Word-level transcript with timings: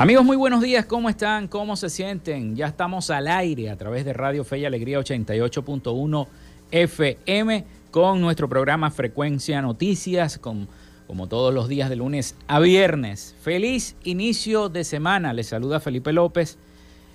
Amigos, 0.00 0.24
muy 0.24 0.36
buenos 0.36 0.62
días, 0.62 0.86
¿cómo 0.86 1.08
están? 1.08 1.48
¿Cómo 1.48 1.74
se 1.74 1.90
sienten? 1.90 2.54
Ya 2.54 2.68
estamos 2.68 3.10
al 3.10 3.26
aire 3.26 3.68
a 3.68 3.76
través 3.76 4.04
de 4.04 4.12
Radio 4.12 4.44
Fe 4.44 4.60
y 4.60 4.64
Alegría 4.64 5.00
88.1 5.00 6.28
FM 6.70 7.64
con 7.90 8.20
nuestro 8.20 8.48
programa 8.48 8.92
Frecuencia 8.92 9.60
Noticias, 9.60 10.38
con, 10.38 10.68
como 11.08 11.26
todos 11.26 11.52
los 11.52 11.66
días 11.66 11.90
de 11.90 11.96
lunes 11.96 12.36
a 12.46 12.60
viernes. 12.60 13.34
Feliz 13.42 13.96
inicio 14.04 14.68
de 14.68 14.84
semana, 14.84 15.32
les 15.32 15.48
saluda 15.48 15.80
Felipe 15.80 16.12
López. 16.12 16.58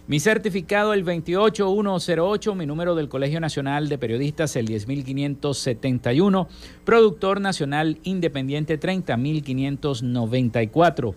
Mi 0.07 0.19
certificado 0.19 0.93
el 0.93 1.05
28108, 1.05 2.53
mi 2.53 2.65
número 2.65 2.95
del 2.95 3.07
Colegio 3.07 3.39
Nacional 3.39 3.87
de 3.87 3.97
Periodistas 3.97 4.57
el 4.57 4.65
10571, 4.65 6.49
productor 6.83 7.39
nacional 7.39 7.99
independiente 8.03 8.77
30594. 8.77 11.15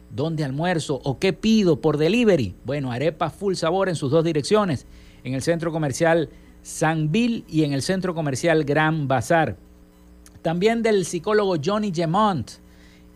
¿Dónde 0.09 0.43
almuerzo 0.43 0.99
o 1.03 1.19
qué 1.19 1.31
pido 1.31 1.79
por 1.79 1.97
delivery? 1.97 2.55
Bueno, 2.65 2.91
arepas 2.91 3.33
full 3.33 3.53
sabor 3.53 3.87
en 3.87 3.95
sus 3.95 4.09
dos 4.09 4.23
direcciones. 4.23 4.87
En 5.23 5.35
el 5.35 5.43
centro 5.43 5.71
comercial 5.71 6.29
Bill 7.09 7.45
y 7.47 7.63
en 7.63 7.73
el 7.73 7.81
centro 7.81 8.15
comercial 8.15 8.63
Gran 8.63 9.07
Bazar. 9.07 9.57
También 10.41 10.81
del 10.83 11.05
psicólogo 11.05 11.55
Johnny 11.63 11.91
Gemont 11.93 12.51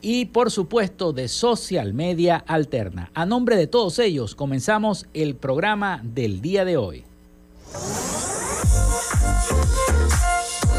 y 0.02 0.26
por 0.26 0.52
supuesto 0.52 1.14
de 1.14 1.28
Social 1.28 1.94
Media 1.94 2.38
Alterna. 2.48 3.12
A 3.14 3.26
nombre 3.26 3.58
de 3.58 3.68
todos 3.68 4.00
ellos 4.00 4.36
comenzamos 4.36 5.06
el 5.14 5.36
programa 5.36 6.02
del 6.04 6.42
día 6.42 6.66
de 6.66 6.78
hoy. 6.78 7.04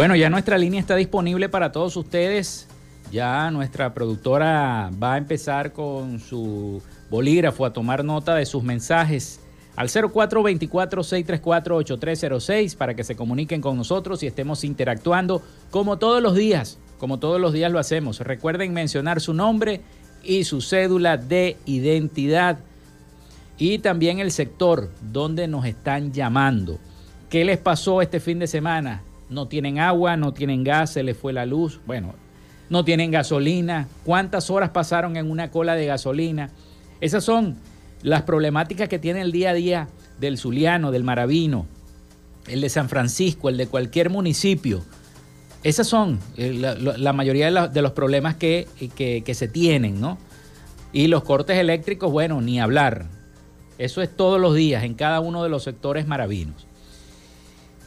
Bueno, 0.00 0.16
ya 0.16 0.30
nuestra 0.30 0.56
línea 0.56 0.80
está 0.80 0.96
disponible 0.96 1.50
para 1.50 1.72
todos 1.72 1.94
ustedes. 1.94 2.66
Ya 3.12 3.50
nuestra 3.50 3.92
productora 3.92 4.90
va 4.90 5.12
a 5.12 5.18
empezar 5.18 5.74
con 5.74 6.20
su 6.20 6.80
bolígrafo 7.10 7.66
a 7.66 7.74
tomar 7.74 8.02
nota 8.02 8.34
de 8.34 8.46
sus 8.46 8.62
mensajes 8.62 9.40
al 9.76 9.90
0424-634-8306 9.90 12.78
para 12.78 12.94
que 12.94 13.04
se 13.04 13.14
comuniquen 13.14 13.60
con 13.60 13.76
nosotros 13.76 14.22
y 14.22 14.26
estemos 14.26 14.64
interactuando 14.64 15.42
como 15.70 15.98
todos 15.98 16.22
los 16.22 16.34
días, 16.34 16.78
como 16.96 17.18
todos 17.18 17.38
los 17.38 17.52
días 17.52 17.70
lo 17.70 17.78
hacemos. 17.78 18.20
Recuerden 18.20 18.72
mencionar 18.72 19.20
su 19.20 19.34
nombre 19.34 19.82
y 20.24 20.44
su 20.44 20.62
cédula 20.62 21.18
de 21.18 21.58
identidad 21.66 22.58
y 23.58 23.80
también 23.80 24.18
el 24.18 24.32
sector 24.32 24.88
donde 25.12 25.46
nos 25.46 25.66
están 25.66 26.14
llamando. 26.14 26.78
¿Qué 27.28 27.44
les 27.44 27.58
pasó 27.58 28.00
este 28.00 28.18
fin 28.18 28.38
de 28.38 28.46
semana? 28.46 29.02
No 29.30 29.48
tienen 29.48 29.78
agua, 29.78 30.16
no 30.16 30.32
tienen 30.32 30.64
gas, 30.64 30.92
se 30.92 31.02
les 31.02 31.16
fue 31.16 31.32
la 31.32 31.46
luz, 31.46 31.80
bueno, 31.86 32.14
no 32.68 32.84
tienen 32.84 33.10
gasolina, 33.10 33.88
cuántas 34.04 34.50
horas 34.50 34.70
pasaron 34.70 35.16
en 35.16 35.30
una 35.30 35.50
cola 35.50 35.74
de 35.74 35.86
gasolina. 35.86 36.50
Esas 37.00 37.24
son 37.24 37.56
las 38.02 38.22
problemáticas 38.22 38.88
que 38.88 38.98
tiene 38.98 39.22
el 39.22 39.32
día 39.32 39.50
a 39.50 39.54
día 39.54 39.88
del 40.18 40.36
Zuliano, 40.36 40.90
del 40.90 41.04
Maravino, 41.04 41.66
el 42.48 42.60
de 42.60 42.68
San 42.68 42.88
Francisco, 42.88 43.48
el 43.48 43.56
de 43.56 43.66
cualquier 43.66 44.10
municipio. 44.10 44.82
Esas 45.62 45.86
son 45.86 46.18
eh, 46.36 46.52
la, 46.54 47.12
mayoría 47.12 47.68
de, 47.68 47.82
los 47.82 47.92
problemas 47.92 48.34
que, 48.36 48.66
que 48.96 49.34
se 49.34 49.48
tienen, 49.48 50.00
¿no? 50.00 50.18
Y 50.92 51.06
los 51.06 51.22
cortes 51.22 51.58
eléctricos, 51.58 52.10
bueno, 52.10 52.40
ni 52.40 52.60
hablar. 52.60 53.06
Eso 53.78 54.02
es 54.02 54.14
todos 54.14 54.40
los 54.40 54.54
días 54.54 54.84
en 54.84 54.94
cada 54.94 55.20
uno 55.20 55.42
de 55.42 55.48
los 55.48 55.62
sectores 55.62 56.06
maravinos. 56.06 56.66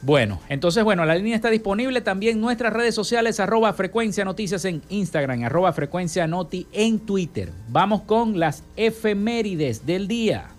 Bueno, 0.06 0.42
entonces, 0.50 0.84
bueno, 0.84 1.06
la 1.06 1.16
línea 1.16 1.34
está 1.34 1.50
disponible 1.50 2.02
también 2.02 2.36
en 2.36 2.42
nuestras 2.42 2.74
redes 2.74 2.94
sociales, 2.94 3.40
arroba 3.40 3.72
frecuencia 3.72 4.26
noticias 4.26 4.66
en 4.66 4.82
Instagram, 4.90 5.46
arroba 5.46 5.72
frecuencia 5.72 6.28
noti 6.28 6.68
en 6.74 7.00
Twitter. 7.00 7.54
Vamos 7.70 8.02
con 8.02 8.38
las 8.38 8.64
efemérides 8.76 9.86
del 9.86 10.10
día. 10.10 10.50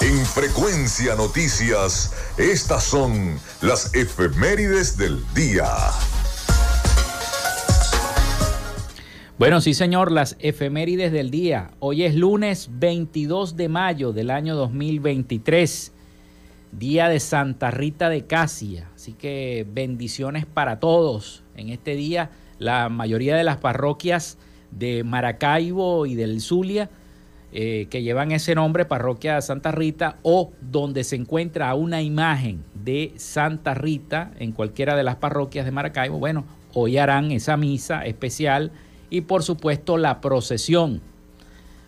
En 0.00 0.24
frecuencia 0.24 1.14
noticias, 1.14 2.14
estas 2.38 2.84
son 2.84 3.38
las 3.60 3.94
efemérides 3.94 4.96
del 4.96 5.22
día. 5.34 5.66
Bueno, 9.38 9.60
sí 9.60 9.74
señor, 9.74 10.10
las 10.10 10.36
efemérides 10.38 11.12
del 11.12 11.30
día. 11.30 11.72
Hoy 11.80 12.04
es 12.04 12.14
lunes 12.14 12.70
22 12.72 13.56
de 13.56 13.68
mayo 13.68 14.14
del 14.14 14.30
año 14.30 14.54
2023 14.56 15.93
día 16.78 17.08
de 17.08 17.20
Santa 17.20 17.70
Rita 17.70 18.08
de 18.08 18.26
Casia. 18.26 18.90
Así 18.94 19.12
que 19.12 19.66
bendiciones 19.72 20.46
para 20.46 20.80
todos. 20.80 21.42
En 21.56 21.68
este 21.68 21.94
día, 21.94 22.30
la 22.58 22.88
mayoría 22.88 23.36
de 23.36 23.44
las 23.44 23.58
parroquias 23.58 24.38
de 24.70 25.04
Maracaibo 25.04 26.06
y 26.06 26.14
del 26.14 26.40
Zulia, 26.40 26.90
eh, 27.52 27.86
que 27.88 28.02
llevan 28.02 28.32
ese 28.32 28.54
nombre, 28.54 28.84
parroquia 28.84 29.40
Santa 29.40 29.70
Rita, 29.70 30.16
o 30.22 30.52
donde 30.60 31.04
se 31.04 31.16
encuentra 31.16 31.74
una 31.74 32.02
imagen 32.02 32.64
de 32.74 33.12
Santa 33.16 33.74
Rita 33.74 34.32
en 34.38 34.52
cualquiera 34.52 34.96
de 34.96 35.04
las 35.04 35.16
parroquias 35.16 35.64
de 35.64 35.70
Maracaibo, 35.70 36.18
bueno, 36.18 36.44
hoy 36.72 36.98
harán 36.98 37.30
esa 37.30 37.56
misa 37.56 38.04
especial 38.04 38.72
y 39.10 39.20
por 39.20 39.44
supuesto 39.44 39.96
la 39.96 40.20
procesión. 40.20 41.00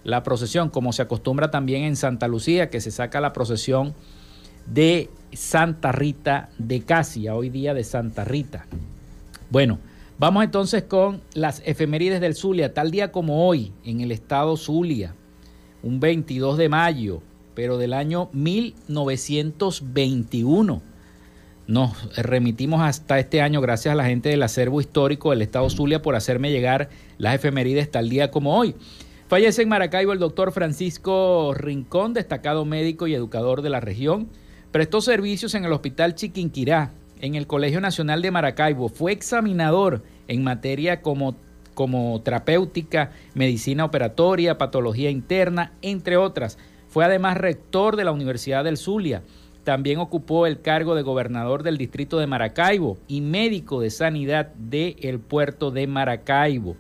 La 0.04 0.22
procesión, 0.22 0.70
como 0.70 0.92
se 0.92 1.02
acostumbra 1.02 1.50
también 1.50 1.82
en 1.82 1.96
Santa 1.96 2.28
Lucía, 2.28 2.70
que 2.70 2.80
se 2.80 2.92
saca 2.92 3.20
la 3.20 3.32
procesión 3.32 3.92
de 4.66 5.08
Santa 5.32 5.92
Rita 5.92 6.50
de 6.58 6.80
Casia, 6.80 7.34
hoy 7.34 7.48
día 7.50 7.74
de 7.74 7.84
Santa 7.84 8.24
Rita. 8.24 8.66
Bueno, 9.50 9.78
vamos 10.18 10.42
entonces 10.44 10.84
con 10.84 11.20
las 11.34 11.62
efemérides 11.64 12.20
del 12.20 12.34
Zulia, 12.34 12.74
tal 12.74 12.90
día 12.90 13.12
como 13.12 13.46
hoy 13.46 13.72
en 13.84 14.00
el 14.00 14.10
estado 14.12 14.56
Zulia, 14.56 15.14
un 15.82 16.00
22 16.00 16.56
de 16.58 16.68
mayo, 16.68 17.22
pero 17.54 17.78
del 17.78 17.92
año 17.92 18.28
1921. 18.32 20.82
Nos 21.68 22.16
remitimos 22.16 22.80
hasta 22.80 23.18
este 23.18 23.40
año 23.40 23.60
gracias 23.60 23.92
a 23.92 23.96
la 23.96 24.06
gente 24.06 24.28
del 24.28 24.42
acervo 24.42 24.80
histórico 24.80 25.30
del 25.30 25.42
estado 25.42 25.68
Zulia 25.68 26.00
por 26.00 26.14
hacerme 26.14 26.52
llegar 26.52 26.90
las 27.18 27.34
efemérides 27.34 27.90
tal 27.90 28.08
día 28.08 28.30
como 28.30 28.56
hoy. 28.56 28.76
Fallece 29.28 29.62
en 29.62 29.68
Maracaibo 29.68 30.12
el 30.12 30.20
doctor 30.20 30.52
Francisco 30.52 31.52
Rincón, 31.54 32.14
destacado 32.14 32.64
médico 32.64 33.08
y 33.08 33.14
educador 33.14 33.62
de 33.62 33.70
la 33.70 33.80
región 33.80 34.28
Prestó 34.72 35.00
servicios 35.00 35.54
en 35.54 35.64
el 35.64 35.72
Hospital 35.72 36.14
Chiquinquirá 36.14 36.92
en 37.20 37.34
el 37.34 37.46
Colegio 37.46 37.80
Nacional 37.80 38.22
de 38.22 38.30
Maracaibo. 38.30 38.88
Fue 38.88 39.12
examinador 39.12 40.02
en 40.28 40.44
materia 40.44 41.02
como, 41.02 41.36
como 41.74 42.20
terapéutica, 42.22 43.10
medicina 43.34 43.84
operatoria, 43.84 44.58
patología 44.58 45.10
interna, 45.10 45.72
entre 45.82 46.16
otras. 46.16 46.58
Fue 46.88 47.04
además 47.04 47.36
rector 47.36 47.96
de 47.96 48.04
la 48.04 48.12
Universidad 48.12 48.64
del 48.64 48.76
Zulia. 48.76 49.22
También 49.64 49.98
ocupó 49.98 50.46
el 50.46 50.60
cargo 50.60 50.94
de 50.94 51.02
gobernador 51.02 51.62
del 51.62 51.76
distrito 51.76 52.18
de 52.18 52.26
Maracaibo 52.26 52.98
y 53.08 53.20
médico 53.20 53.80
de 53.80 53.90
sanidad 53.90 54.54
del 54.54 55.18
puerto 55.18 55.70
de 55.70 55.86
Maracaibo. 55.86 56.76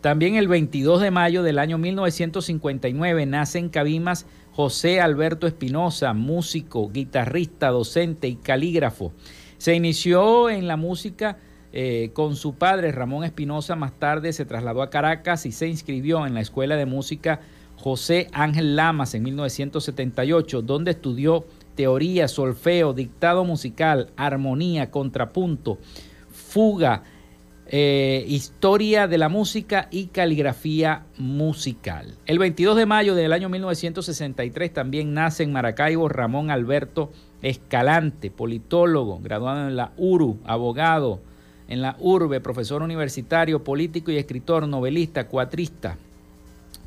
También 0.00 0.34
el 0.34 0.48
22 0.48 1.00
de 1.00 1.10
mayo 1.10 1.42
del 1.42 1.58
año 1.58 1.78
1959 1.78 3.26
nace 3.26 3.58
en 3.58 3.68
Cabimas 3.68 4.26
José 4.54 5.00
Alberto 5.00 5.46
Espinosa, 5.46 6.12
músico, 6.12 6.90
guitarrista, 6.90 7.68
docente 7.68 8.28
y 8.28 8.36
calígrafo. 8.36 9.12
Se 9.56 9.74
inició 9.74 10.50
en 10.50 10.68
la 10.68 10.76
música 10.76 11.38
eh, 11.72 12.10
con 12.12 12.36
su 12.36 12.54
padre 12.54 12.92
Ramón 12.92 13.24
Espinosa, 13.24 13.76
más 13.76 13.98
tarde 13.98 14.34
se 14.34 14.44
trasladó 14.44 14.82
a 14.82 14.90
Caracas 14.90 15.46
y 15.46 15.52
se 15.52 15.68
inscribió 15.68 16.26
en 16.26 16.34
la 16.34 16.42
Escuela 16.42 16.76
de 16.76 16.84
Música 16.84 17.40
José 17.76 18.28
Ángel 18.32 18.76
Lamas 18.76 19.14
en 19.14 19.22
1978, 19.22 20.60
donde 20.60 20.90
estudió 20.90 21.46
teoría, 21.74 22.28
solfeo, 22.28 22.92
dictado 22.92 23.44
musical, 23.44 24.10
armonía, 24.16 24.90
contrapunto, 24.90 25.78
fuga, 26.30 27.04
eh, 27.74 28.26
historia 28.28 29.08
de 29.08 29.16
la 29.16 29.30
música 29.30 29.88
y 29.90 30.08
caligrafía 30.08 31.06
musical. 31.16 32.18
El 32.26 32.38
22 32.38 32.76
de 32.76 32.84
mayo 32.84 33.14
del 33.14 33.32
año 33.32 33.48
1963 33.48 34.74
también 34.74 35.14
nace 35.14 35.42
en 35.42 35.52
Maracaibo 35.52 36.10
Ramón 36.10 36.50
Alberto 36.50 37.10
Escalante, 37.40 38.30
politólogo, 38.30 39.20
graduado 39.20 39.68
en 39.68 39.76
la 39.76 39.92
URU, 39.96 40.36
abogado 40.44 41.20
en 41.66 41.80
la 41.80 41.96
URBE, 41.98 42.42
profesor 42.42 42.82
universitario, 42.82 43.64
político 43.64 44.10
y 44.10 44.18
escritor, 44.18 44.68
novelista, 44.68 45.26
cuatrista, 45.26 45.96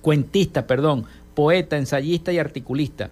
cuentista, 0.02 0.68
perdón, 0.68 1.06
poeta, 1.34 1.78
ensayista 1.78 2.32
y 2.32 2.38
articulista. 2.38 3.10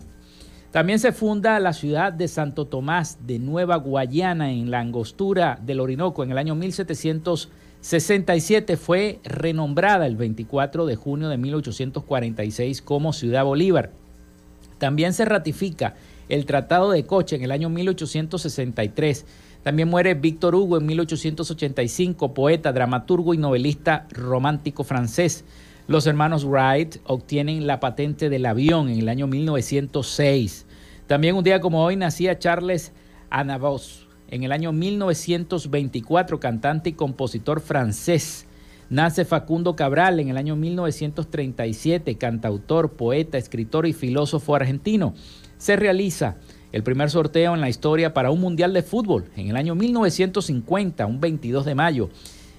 También 0.72 1.00
se 1.00 1.12
funda 1.14 1.60
la 1.60 1.74
ciudad 1.74 2.14
de 2.14 2.28
Santo 2.28 2.66
Tomás 2.66 3.20
de 3.26 3.40
Nueva 3.40 3.78
Guayana 3.78 4.52
en 4.52 4.70
la 4.72 4.82
angostura 4.82 5.58
del 5.66 5.80
Orinoco 5.80 6.22
en 6.24 6.32
el 6.32 6.38
año 6.38 6.54
1767. 6.56 8.76
Fue 8.76 9.22
renombrada 9.24 10.06
el 10.06 10.18
24 10.18 10.86
de 10.86 10.98
junio 10.98 11.30
de 11.30 11.38
1846 11.38 12.82
como 12.82 13.14
Ciudad 13.14 13.46
Bolívar. 13.46 13.92
También 14.78 15.14
se 15.14 15.26
ratifica 15.26 15.96
el 16.30 16.46
Tratado 16.46 16.92
de 16.92 17.06
Coche 17.06 17.36
en 17.36 17.44
el 17.44 17.52
año 17.52 17.70
1863. 17.70 19.26
También 19.64 19.90
muere 19.90 20.14
Víctor 20.14 20.56
Hugo 20.56 20.78
en 20.78 20.86
1885, 20.86 22.34
poeta, 22.34 22.72
dramaturgo 22.72 23.34
y 23.34 23.38
novelista 23.38 24.08
romántico 24.12 24.84
francés. 24.84 25.44
Los 25.88 26.08
hermanos 26.08 26.46
Wright 26.46 26.98
obtienen 27.06 27.68
la 27.68 27.80
patente 27.80 28.30
del 28.30 28.46
avión 28.46 28.90
en 28.90 29.00
el 29.00 29.10
año 29.10 29.28
1906. 29.28 30.66
También 31.08 31.36
un 31.36 31.44
día 31.44 31.62
como 31.62 31.84
hoy 31.84 31.96
nacía 31.96 32.40
Charles 32.40 32.92
Anavos 33.30 34.08
en 34.30 34.44
el 34.44 34.52
año 34.52 34.72
1924, 34.72 36.40
cantante 36.40 36.90
y 36.90 36.94
compositor 36.94 37.62
francés. 37.62 38.48
Nace 38.90 39.26
Facundo 39.26 39.76
Cabral 39.76 40.20
en 40.20 40.30
el 40.30 40.38
año 40.38 40.56
1937, 40.56 42.16
cantautor, 42.18 42.92
poeta, 42.92 43.40
escritor 43.40 43.88
y 43.88 43.94
filósofo 43.94 44.56
argentino. 44.56 45.16
Se 45.58 45.76
realiza 45.76 46.36
el 46.72 46.84
primer 46.84 47.10
sorteo 47.10 47.56
en 47.56 47.62
la 47.62 47.70
historia 47.70 48.14
para 48.14 48.30
un 48.30 48.40
mundial 48.42 48.74
de 48.74 48.84
fútbol 48.84 49.26
en 49.36 49.48
el 49.48 49.56
año 49.56 49.74
1950, 49.74 51.06
un 51.08 51.20
22 51.20 51.66
de 51.66 51.74
mayo. 51.74 52.10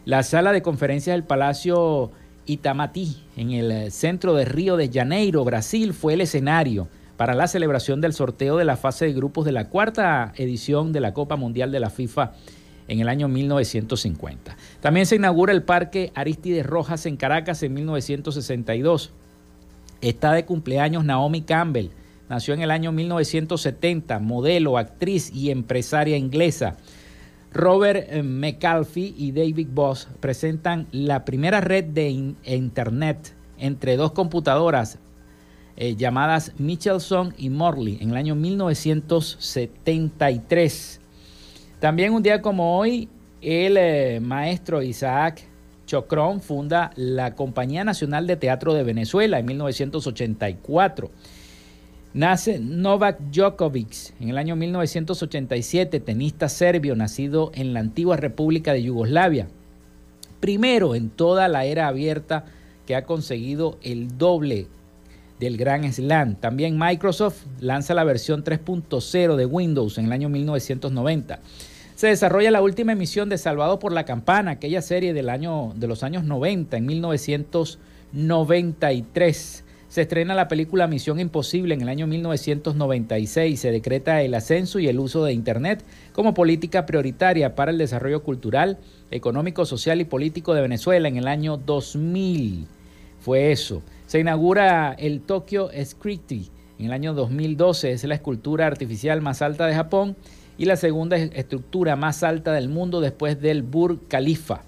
La 0.05 0.25
sala 0.25 0.51
de 0.51 0.63
conferencias 0.63 1.15
del 1.15 1.23
Palacio 1.23 2.11
Itamati, 2.45 3.23
en 3.37 3.53
el 3.53 3.93
centro 3.93 4.35
de 4.35 4.47
Río 4.47 4.77
de 4.77 4.91
Janeiro, 4.93 5.45
Brasil, 5.45 5.93
fue 5.93 6.15
el 6.15 6.23
escenario 6.23 6.89
para 7.17 7.35
la 7.35 7.47
celebración 7.47 8.01
del 8.01 8.13
sorteo 8.13 8.57
de 8.57 8.65
la 8.65 8.77
fase 8.77 9.07
de 9.07 9.13
grupos 9.13 9.45
de 9.45 9.53
la 9.53 9.69
cuarta 9.69 10.33
edición 10.37 10.93
de 10.93 11.01
la 11.01 11.15
Copa 11.15 11.37
Mundial 11.37 11.71
de 11.71 11.81
la 11.81 11.91
FIFA 11.91 12.33
en 12.89 13.01
el 13.01 13.09
año 13.09 13.29
1950. 13.29 14.57
También 14.81 15.07
se 15.07 15.17
inaugura 15.17 15.53
el 15.53 15.63
Parque 15.63 16.13
Aristides 16.15 16.67
Rojas 16.67 17.07
en 17.07 17.17
Caracas 17.17 17.63
en 17.63 17.75
1962. 17.75 19.13
Está 20.01 20.33
de 20.33 20.45
cumpleaños 20.45 21.05
Naomi 21.05 21.43
Campbell. 21.43 21.91
Nació 22.29 22.55
en 22.55 22.63
el 22.63 22.71
año 22.71 22.93
1970, 22.93 24.19
modelo, 24.19 24.79
actriz 24.79 25.31
y 25.33 25.51
empresaria 25.51 26.17
inglesa. 26.17 26.77
Robert 27.53 28.09
eh, 28.11 28.23
McAlfee 28.23 29.15
y 29.17 29.33
David 29.33 29.69
Boss 29.71 30.09
presentan 30.21 30.89
la 30.93 31.25
primera 31.25 31.61
red 31.61 31.85
de 31.85 32.35
Internet 32.45 33.35
entre 33.59 33.97
dos 33.97 34.13
computadoras 34.13 34.99
eh, 35.79 35.95
llamadas 35.97 36.53
Michelson 36.59 37.35
y 37.37 37.51
Morley 37.51 37.99
en 38.01 38.09
el 38.11 38.17
año 38.17 38.35
1973. 38.35 41.01
También 41.81 42.15
un 42.15 42.23
día 42.23 42.41
como 42.41 42.79
hoy, 42.79 43.09
el 43.43 43.77
eh, 43.77 44.19
maestro 44.21 44.83
Isaac 44.83 45.43
Chocrón 45.85 46.41
funda 46.41 46.91
la 46.97 47.35
Compañía 47.35 47.85
Nacional 47.85 48.27
de 48.27 48.37
Teatro 48.37 48.73
de 48.73 48.83
Venezuela 48.83 49.39
en 49.39 49.47
1984. 49.47 51.11
Nace 52.15 52.59
Novak 52.61 53.21
Djokovic 53.31 54.15
en 54.21 54.31
el 54.31 54.39
año 54.39 54.57
1987, 54.57 56.01
tenista 56.01 56.49
serbio 56.49 56.97
nacido 56.97 57.53
en 57.55 57.75
la 57.75 57.81
antigua 57.81 58.17
República 58.17 58.73
de 58.73 58.83
Yugoslavia. 58.83 59.49
Primero 60.41 60.95
en 60.95 61.11
toda 61.11 61.47
la 61.49 61.67
era 61.67 61.89
abierta 61.89 62.47
que 62.87 62.97
ha 62.97 63.05
conseguido 63.05 63.79
el 63.83 64.17
doble 64.17 64.67
del 65.41 65.57
Gran 65.57 65.91
Slam. 65.93 66.37
También 66.37 66.79
Microsoft 66.79 67.43
lanza 67.61 67.95
la 67.95 68.05
versión 68.05 68.45
3.0 68.45 69.35
de 69.37 69.47
Windows 69.47 69.99
en 69.99 70.05
el 70.07 70.13
año 70.13 70.29
1990. 70.29 71.41
Se 71.95 72.07
desarrolla 72.09 72.51
la 72.51 72.63
última 72.63 72.93
emisión 72.93 73.29
de 73.29 73.39
Salvado 73.39 73.79
por 73.79 73.93
la 73.93 74.05
Campana, 74.05 74.51
aquella 74.53 74.83
serie 74.83 75.13
del 75.15 75.31
año, 75.31 75.73
de 75.77 75.87
los 75.87 76.03
años 76.03 76.25
90, 76.25 76.77
en 76.77 76.87
1993. 76.87 79.63
Se 79.89 80.03
estrena 80.03 80.35
la 80.35 80.49
película 80.49 80.89
Misión 80.89 81.21
Imposible 81.21 81.73
en 81.73 81.81
el 81.81 81.89
año 81.89 82.07
1996. 82.07 83.59
Se 83.59 83.71
decreta 83.71 84.21
el 84.21 84.35
ascenso 84.35 84.79
y 84.79 84.89
el 84.89 84.99
uso 84.99 85.25
de 85.25 85.33
Internet 85.33 85.83
como 86.13 86.35
política 86.35 86.85
prioritaria 86.85 87.55
para 87.55 87.71
el 87.71 87.79
desarrollo 87.79 88.23
cultural, 88.23 88.77
económico, 89.11 89.65
social 89.65 89.99
y 90.01 90.05
político 90.05 90.53
de 90.53 90.61
Venezuela 90.61 91.09
en 91.09 91.17
el 91.17 91.29
año 91.29 91.57
2000. 91.57 92.67
Fue 93.21 93.53
eso. 93.53 93.83
Se 94.07 94.21
inaugura 94.21 94.93
el 94.93 95.21
Tokyo 95.21 95.69
Scripty 95.85 96.49
en 96.79 96.87
el 96.87 96.93
año 96.93 97.13
2012. 97.13 97.91
Es 97.91 98.05
la 98.05 98.15
escultura 98.15 98.67
artificial 98.69 99.21
más 99.21 99.43
alta 99.43 99.67
de 99.67 99.75
Japón 99.75 100.17
y 100.57 100.67
la 100.67 100.77
segunda 100.77 101.17
estructura 101.17 101.97
más 101.97 102.23
alta 102.23 102.53
del 102.53 102.69
mundo 102.69 103.01
después 103.01 103.41
del 103.41 103.65
Burj 103.65 104.07
Khalifa. 104.09 104.63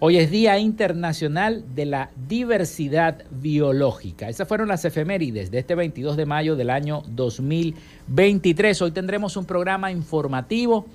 Hoy 0.00 0.16
es 0.16 0.30
Día 0.30 0.58
Internacional 0.58 1.64
de 1.74 1.84
la 1.84 2.10
Diversidad 2.28 3.24
Biológica. 3.30 4.30
Esas 4.30 4.48
fueron 4.48 4.68
las 4.68 4.86
efemérides 4.86 5.50
de 5.50 5.58
este 5.58 5.74
22 5.74 6.16
de 6.16 6.24
mayo 6.24 6.56
del 6.56 6.70
año 6.70 7.02
2023. 7.08 8.80
Hoy 8.80 8.92
tendremos 8.92 9.36
un 9.36 9.44
programa 9.44 9.92
informativo. 9.92 10.86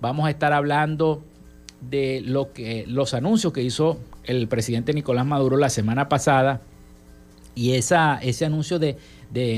Vamos 0.00 0.26
a 0.26 0.30
estar 0.30 0.52
hablando 0.52 1.22
de 1.80 2.22
lo 2.24 2.52
que, 2.52 2.86
los 2.88 3.14
anuncios 3.14 3.52
que 3.52 3.62
hizo 3.62 4.00
el 4.24 4.48
presidente 4.48 4.94
Nicolás 4.94 5.26
Maduro 5.26 5.56
la 5.58 5.70
semana 5.70 6.08
pasada 6.08 6.62
Y 7.54 7.72
esa, 7.72 8.18
ese 8.22 8.44
anuncio 8.44 8.78
de, 8.78 8.96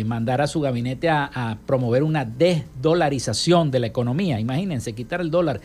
mandar 0.04 0.40
a 0.40 0.46
su 0.46 0.60
gabinete 0.60 1.08
a, 1.08 1.58
promover 1.66 2.02
una 2.02 2.24
desdolarización 2.24 3.70
de 3.70 3.80
la 3.80 3.86
economía. 3.86 4.40
Imagínense, 4.40 4.94
quitar 4.94 5.20
el 5.20 5.30
dólar. 5.30 5.60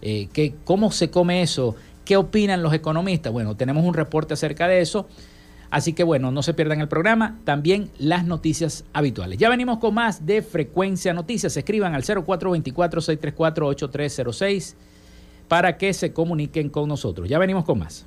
Eh, 0.00 0.28
¿Cómo 0.64 0.90
se 0.90 1.10
come 1.10 1.42
eso? 1.42 1.76
¿Qué 2.04 2.16
opinan 2.16 2.62
los 2.62 2.74
economistas? 2.74 3.32
Bueno, 3.32 3.56
tenemos 3.56 3.84
un 3.84 3.94
reporte 3.94 4.34
acerca 4.34 4.68
de 4.68 4.80
eso. 4.80 5.06
Así 5.72 5.92
que 5.94 6.04
bueno, 6.04 6.30
no 6.30 6.42
se 6.42 6.52
pierdan 6.52 6.82
el 6.82 6.88
programa, 6.88 7.38
también 7.44 7.90
las 7.96 8.26
noticias 8.26 8.84
habituales. 8.92 9.38
Ya 9.38 9.48
venimos 9.48 9.78
con 9.78 9.94
más 9.94 10.26
de 10.26 10.42
Frecuencia 10.42 11.14
Noticias. 11.14 11.56
Escriban 11.56 11.94
al 11.94 12.02
0424-634-8306 12.02 14.74
para 15.48 15.78
que 15.78 15.94
se 15.94 16.12
comuniquen 16.12 16.68
con 16.68 16.90
nosotros. 16.90 17.26
Ya 17.26 17.38
venimos 17.38 17.64
con 17.64 17.78
más. 17.78 18.06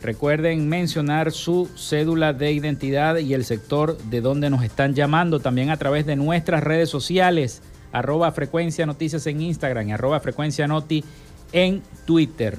Recuerden 0.00 0.68
mencionar 0.68 1.32
su 1.32 1.68
cédula 1.76 2.32
de 2.32 2.52
identidad 2.52 3.16
y 3.16 3.34
el 3.34 3.44
sector 3.44 3.98
de 3.98 4.20
donde 4.20 4.48
nos 4.48 4.62
están 4.62 4.94
llamando, 4.94 5.40
también 5.40 5.70
a 5.70 5.76
través 5.76 6.06
de 6.06 6.14
nuestras 6.14 6.62
redes 6.62 6.88
sociales, 6.88 7.62
arroba 7.90 8.30
frecuencia 8.30 8.86
noticias 8.86 9.26
en 9.26 9.40
Instagram 9.40 9.88
y 9.88 9.92
arroba 9.92 10.20
frecuencia 10.20 10.68
noti 10.68 11.02
en 11.50 11.82
Twitter. 12.04 12.58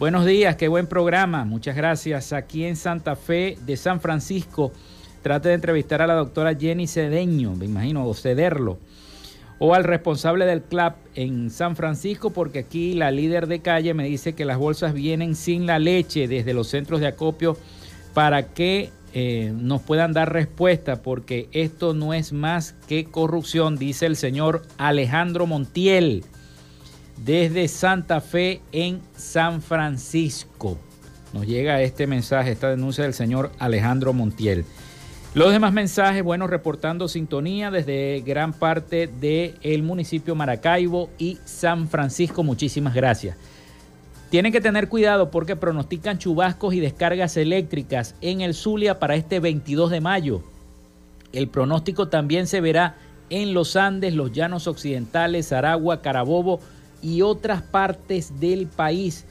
Buenos 0.00 0.26
días, 0.26 0.56
qué 0.56 0.66
buen 0.66 0.88
programa, 0.88 1.44
muchas 1.44 1.76
gracias. 1.76 2.32
Aquí 2.32 2.64
en 2.64 2.74
Santa 2.74 3.14
Fe 3.14 3.56
de 3.64 3.76
San 3.76 4.00
Francisco 4.00 4.72
trate 5.22 5.48
de 5.48 5.54
entrevistar 5.54 6.02
a 6.02 6.06
la 6.06 6.14
doctora 6.14 6.54
Jenny 6.54 6.86
Cedeño, 6.86 7.54
me 7.54 7.66
imagino, 7.66 8.06
o 8.06 8.14
cederlo, 8.14 8.78
o 9.58 9.74
al 9.74 9.84
responsable 9.84 10.46
del 10.46 10.62
CLAP 10.62 10.96
en 11.14 11.50
San 11.50 11.76
Francisco, 11.76 12.30
porque 12.30 12.60
aquí 12.60 12.94
la 12.94 13.10
líder 13.10 13.46
de 13.46 13.60
calle 13.60 13.94
me 13.94 14.04
dice 14.04 14.34
que 14.34 14.44
las 14.44 14.58
bolsas 14.58 14.94
vienen 14.94 15.34
sin 15.34 15.66
la 15.66 15.78
leche 15.78 16.28
desde 16.28 16.54
los 16.54 16.68
centros 16.68 17.00
de 17.00 17.08
acopio 17.08 17.56
para 18.14 18.48
que 18.54 18.90
eh, 19.14 19.52
nos 19.54 19.82
puedan 19.82 20.12
dar 20.12 20.32
respuesta, 20.32 21.02
porque 21.02 21.48
esto 21.52 21.94
no 21.94 22.14
es 22.14 22.32
más 22.32 22.74
que 22.86 23.06
corrupción, 23.06 23.76
dice 23.76 24.06
el 24.06 24.16
señor 24.16 24.62
Alejandro 24.76 25.46
Montiel, 25.46 26.24
desde 27.16 27.68
Santa 27.68 28.20
Fe 28.20 28.60
en 28.70 29.00
San 29.16 29.62
Francisco. 29.62 30.78
Nos 31.32 31.46
llega 31.46 31.82
este 31.82 32.06
mensaje, 32.06 32.52
esta 32.52 32.70
denuncia 32.70 33.04
del 33.04 33.14
señor 33.14 33.50
Alejandro 33.58 34.12
Montiel. 34.12 34.64
Los 35.34 35.52
demás 35.52 35.74
mensajes, 35.74 36.24
bueno, 36.24 36.46
reportando 36.46 37.06
sintonía 37.06 37.70
desde 37.70 38.22
gran 38.26 38.54
parte 38.54 39.06
del 39.06 39.82
municipio 39.82 40.34
Maracaibo 40.34 41.10
y 41.18 41.38
San 41.44 41.88
Francisco. 41.88 42.42
Muchísimas 42.42 42.94
gracias. 42.94 43.36
Tienen 44.30 44.52
que 44.52 44.60
tener 44.60 44.88
cuidado 44.88 45.30
porque 45.30 45.54
pronostican 45.54 46.18
chubascos 46.18 46.74
y 46.74 46.80
descargas 46.80 47.36
eléctricas 47.36 48.14
en 48.20 48.40
el 48.40 48.54
Zulia 48.54 48.98
para 48.98 49.16
este 49.16 49.38
22 49.38 49.90
de 49.90 50.00
mayo. 50.00 50.42
El 51.32 51.48
pronóstico 51.48 52.08
también 52.08 52.46
se 52.46 52.62
verá 52.62 52.96
en 53.28 53.52
los 53.52 53.76
Andes, 53.76 54.14
los 54.14 54.32
Llanos 54.32 54.66
Occidentales, 54.66 55.52
Aragua, 55.52 56.00
Carabobo 56.00 56.60
y 57.02 57.20
otras 57.20 57.62
partes 57.62 58.40
del 58.40 58.66
país. 58.66 59.26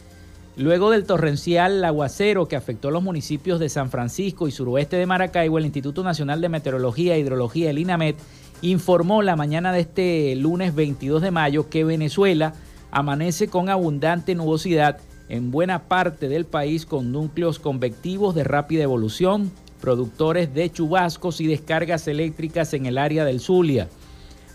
Luego 0.57 0.89
del 0.89 1.05
torrencial 1.05 1.85
aguacero 1.85 2.47
que 2.47 2.55
afectó 2.55 2.87
a 2.87 2.91
los 2.91 3.03
municipios 3.03 3.59
de 3.59 3.69
San 3.69 3.91
Francisco 3.91 4.47
y 4.47 4.51
suroeste 4.51 4.95
de 4.95 5.05
Maracaibo, 5.05 5.59
el 5.59 5.65
Instituto 5.65 6.01
Nacional 6.01 6.41
de 6.41 6.49
Meteorología 6.49 7.13
e 7.13 7.19
Hidrología, 7.19 7.69
el 7.69 7.77
INAMET, 7.77 8.15
informó 8.63 9.21
la 9.21 9.35
mañana 9.35 9.71
de 9.71 9.81
este 9.81 10.35
lunes 10.35 10.73
22 10.73 11.21
de 11.21 11.29
mayo 11.29 11.69
que 11.69 11.83
Venezuela 11.83 12.55
amanece 12.89 13.49
con 13.49 13.69
abundante 13.69 14.33
nubosidad 14.33 14.97
en 15.29 15.51
buena 15.51 15.83
parte 15.83 16.27
del 16.27 16.45
país 16.45 16.87
con 16.87 17.11
núcleos 17.11 17.59
convectivos 17.59 18.33
de 18.33 18.43
rápida 18.43 18.81
evolución, 18.81 19.51
productores 19.79 20.55
de 20.55 20.71
chubascos 20.71 21.39
y 21.39 21.45
descargas 21.45 22.07
eléctricas 22.07 22.73
en 22.73 22.87
el 22.87 22.97
área 22.97 23.25
del 23.25 23.41
Zulia. 23.41 23.89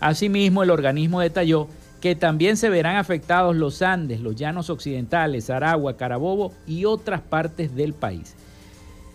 Asimismo, 0.01 0.63
el 0.63 0.69
organismo 0.69 1.21
detalló 1.21 1.69
que 2.03 2.17
también 2.17 2.57
se 2.57 2.67
verán 2.67 2.97
afectados 2.97 3.55
los 3.55 3.81
Andes, 3.81 4.19
los 4.19 4.35
llanos 4.35 4.69
occidentales, 4.69 5.49
Aragua, 5.49 5.95
Carabobo 5.95 6.51
y 6.67 6.83
otras 6.83 7.21
partes 7.21 7.73
del 7.75 7.93
país. 7.93 8.35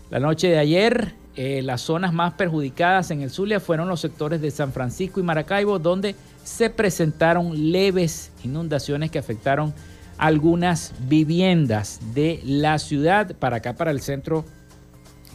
La 0.09 0.21
noche 0.21 0.49
de 0.49 0.57
ayer, 0.57 1.13
eh, 1.37 1.61
las 1.61 1.83
zonas 1.83 2.15
más 2.15 2.33
perjudicadas 2.33 3.11
en 3.11 3.21
el 3.21 3.29
Zulia 3.29 3.61
fueron 3.61 3.89
los 3.89 4.01
sectores 4.01 4.41
de 4.41 4.51
San 4.51 4.73
Francisco 4.73 5.21
y 5.21 5.23
Maracaibo, 5.23 5.79
donde 5.79 6.15
se 6.45 6.71
presentaron 6.71 7.73
leves 7.73 8.33
inundaciones 8.43 9.11
que 9.11 9.19
afectaron 9.19 9.75
algunas 10.17 10.95
viviendas 11.11 12.01
de 12.15 12.41
la 12.43 12.79
ciudad. 12.79 13.37
Para 13.37 13.59
acá, 13.59 13.75
para 13.75 13.91
el 13.91 14.01
centro, 14.01 14.47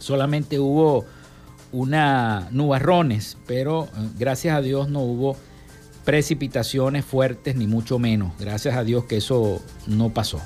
solamente 0.00 0.58
hubo 0.58 1.04
una 1.70 2.48
nubarrones, 2.50 3.38
pero 3.46 3.84
eh, 3.84 4.08
gracias 4.18 4.56
a 4.56 4.60
Dios 4.60 4.88
no 4.88 5.02
hubo 5.02 5.36
precipitaciones 6.04 7.04
fuertes, 7.04 7.56
ni 7.56 7.66
mucho 7.66 7.98
menos. 7.98 8.32
Gracias 8.38 8.76
a 8.76 8.84
Dios 8.84 9.04
que 9.04 9.16
eso 9.16 9.62
no 9.86 10.10
pasó. 10.10 10.40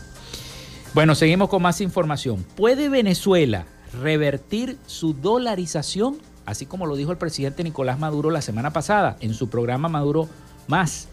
Bueno, 0.95 1.15
seguimos 1.15 1.49
con 1.49 1.63
más 1.63 1.81
información. 1.81 2.45
¿Puede 2.57 2.89
Venezuela 2.89 3.67
revertir 4.03 4.79
su 4.87 5.15
dolarización? 5.15 6.19
Así 6.47 6.65
como 6.65 6.87
lo 6.87 6.97
dijo 6.97 7.13
el 7.13 7.19
presidente 7.19 7.63
Nicolás 7.63 7.99
Maduro 7.99 8.31
la 8.31 8.41
semana 8.41 8.73
pasada 8.73 9.17
en 9.21 9.35
su 9.35 9.51
programa 9.51 9.89
Maduro 9.89 10.29
Más. 10.67 11.09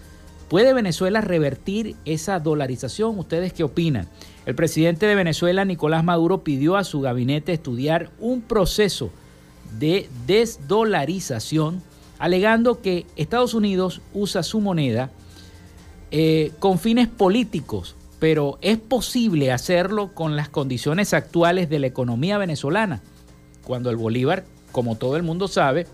¿Puede 0.48 0.74
Venezuela 0.74 1.22
revertir 1.22 1.96
esa 2.06 2.40
dolarización? 2.40 3.18
¿Ustedes 3.18 3.52
qué 3.52 3.64
opinan? 3.64 4.08
El 4.46 4.54
presidente 4.54 5.08
de 5.08 5.16
Venezuela, 5.16 5.66
Nicolás 5.66 6.04
Maduro, 6.04 6.44
pidió 6.44 6.78
a 6.78 6.84
su 6.84 7.02
gabinete 7.02 7.52
estudiar 7.52 8.12
un 8.20 8.42
proceso 8.42 9.10
de 9.80 10.08
desdolarización 10.28 11.82
alegando 12.20 12.82
que 12.82 13.06
Estados 13.16 13.54
Unidos 13.54 14.02
usa 14.14 14.44
su 14.44 14.62
moneda 14.62 15.10
eh, 16.12 16.52
con 16.60 16.80
fines 16.80 17.08
políticos, 17.08 17.96
pero 18.20 18.58
es 18.62 18.78
posible 18.78 19.52
hacerlo 19.52 20.14
con 20.14 20.36
las 20.36 20.50
condiciones 20.50 21.14
actuales 21.14 21.70
de 21.70 21.80
la 21.80 21.88
economía 21.88 22.38
venezolana, 22.38 23.02
cuando 23.64 23.90
el 23.90 23.98
bolívar, 23.98 24.46
como 24.72 24.96
todo 24.96 25.18
el 25.18 25.24
mundo 25.24 25.48
sabe, 25.48 25.88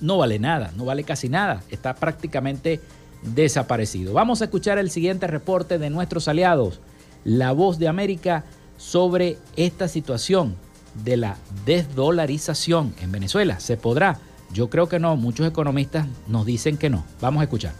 no 0.00 0.18
vale 0.18 0.38
nada, 0.38 0.72
no 0.76 0.84
vale 0.84 1.04
casi 1.04 1.28
nada, 1.28 1.62
está 1.70 1.94
prácticamente 1.94 2.80
desaparecido. 3.22 4.12
Vamos 4.12 4.40
a 4.40 4.44
escuchar 4.44 4.78
el 4.78 4.90
siguiente 4.90 5.26
reporte 5.26 5.78
de 5.78 5.90
nuestros 5.90 6.28
aliados, 6.28 6.80
La 7.24 7.52
Voz 7.52 7.78
de 7.78 7.88
América, 7.88 8.44
sobre 8.76 9.38
esta 9.56 9.88
situación 9.88 10.56
de 11.04 11.16
la 11.16 11.36
desdolarización 11.64 12.94
en 13.00 13.12
Venezuela. 13.12 13.60
¿Se 13.60 13.76
podrá? 13.76 14.18
Yo 14.54 14.70
creo 14.70 14.88
que 14.88 15.00
no, 15.00 15.16
muchos 15.16 15.48
economistas 15.48 16.06
nos 16.28 16.46
dicen 16.46 16.78
que 16.78 16.88
no. 16.88 17.04
Vamos 17.20 17.40
a 17.40 17.44
escuchar. 17.44 17.72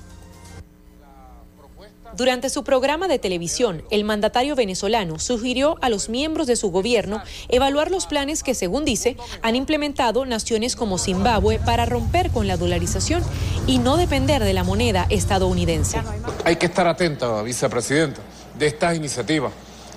Durante 2.17 2.51
su 2.51 2.65
programa 2.65 3.07
de 3.07 3.21
televisión, 3.21 3.85
el 3.91 4.03
mandatario 4.05 4.57
venezolano 4.57 5.21
sugirió 5.21 5.79
a 5.83 5.89
los 5.89 6.09
miembros 6.09 6.49
de 6.49 6.57
su 6.57 6.73
gobierno 6.73 7.23
evaluar 7.49 7.93
los 7.93 8.07
planes 8.07 8.43
que, 8.43 8.55
según 8.55 8.85
dice, 8.85 9.17
han 9.43 9.55
implementado 9.55 10.27
naciones 10.27 10.75
como 10.75 10.99
Zimbabue 10.99 11.61
para 11.61 11.87
romper 11.87 12.31
con 12.31 12.49
la 12.49 12.57
dolarización 12.57 13.23
y 13.69 13.79
no 13.79 13.97
depender 13.97 14.43
de 14.43 14.53
la 14.53 14.65
moneda 14.65 15.07
estadounidense. 15.11 16.03
Hay 16.45 16.57
que 16.57 16.67
estar 16.67 16.89
atenta, 16.89 17.43
vicepresidenta, 17.43 18.21
de 18.59 18.67
estas 18.67 18.97
iniciativas 18.97 19.53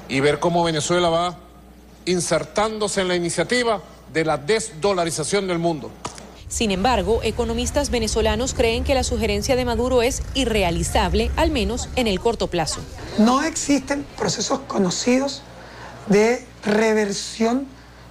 y 0.10 0.20
ver 0.20 0.40
cómo 0.40 0.64
Venezuela 0.64 1.10
va 1.10 1.38
insertándose 2.06 3.02
en 3.02 3.08
la 3.08 3.16
iniciativa 3.16 3.82
de 4.14 4.26
la 4.26 4.38
desdolarización 4.38 5.48
del 5.48 5.60
mundo. 5.60 5.92
Sin 6.50 6.72
embargo, 6.72 7.20
economistas 7.24 7.90
venezolanos 7.90 8.54
creen 8.54 8.86
que 8.86 8.96
la 8.96 9.04
sugerencia 9.04 9.58
de 9.58 9.66
Maduro 9.66 10.02
es 10.02 10.24
irrealizable, 10.34 11.30
al 11.36 11.52
menos 11.52 11.90
en 11.98 12.08
el 12.08 12.22
corto 12.22 12.48
plazo. 12.48 12.80
No 13.18 13.44
existen 13.44 14.06
procesos 14.18 14.60
conocidos 14.68 15.42
de 16.08 16.46
reversión 16.64 17.68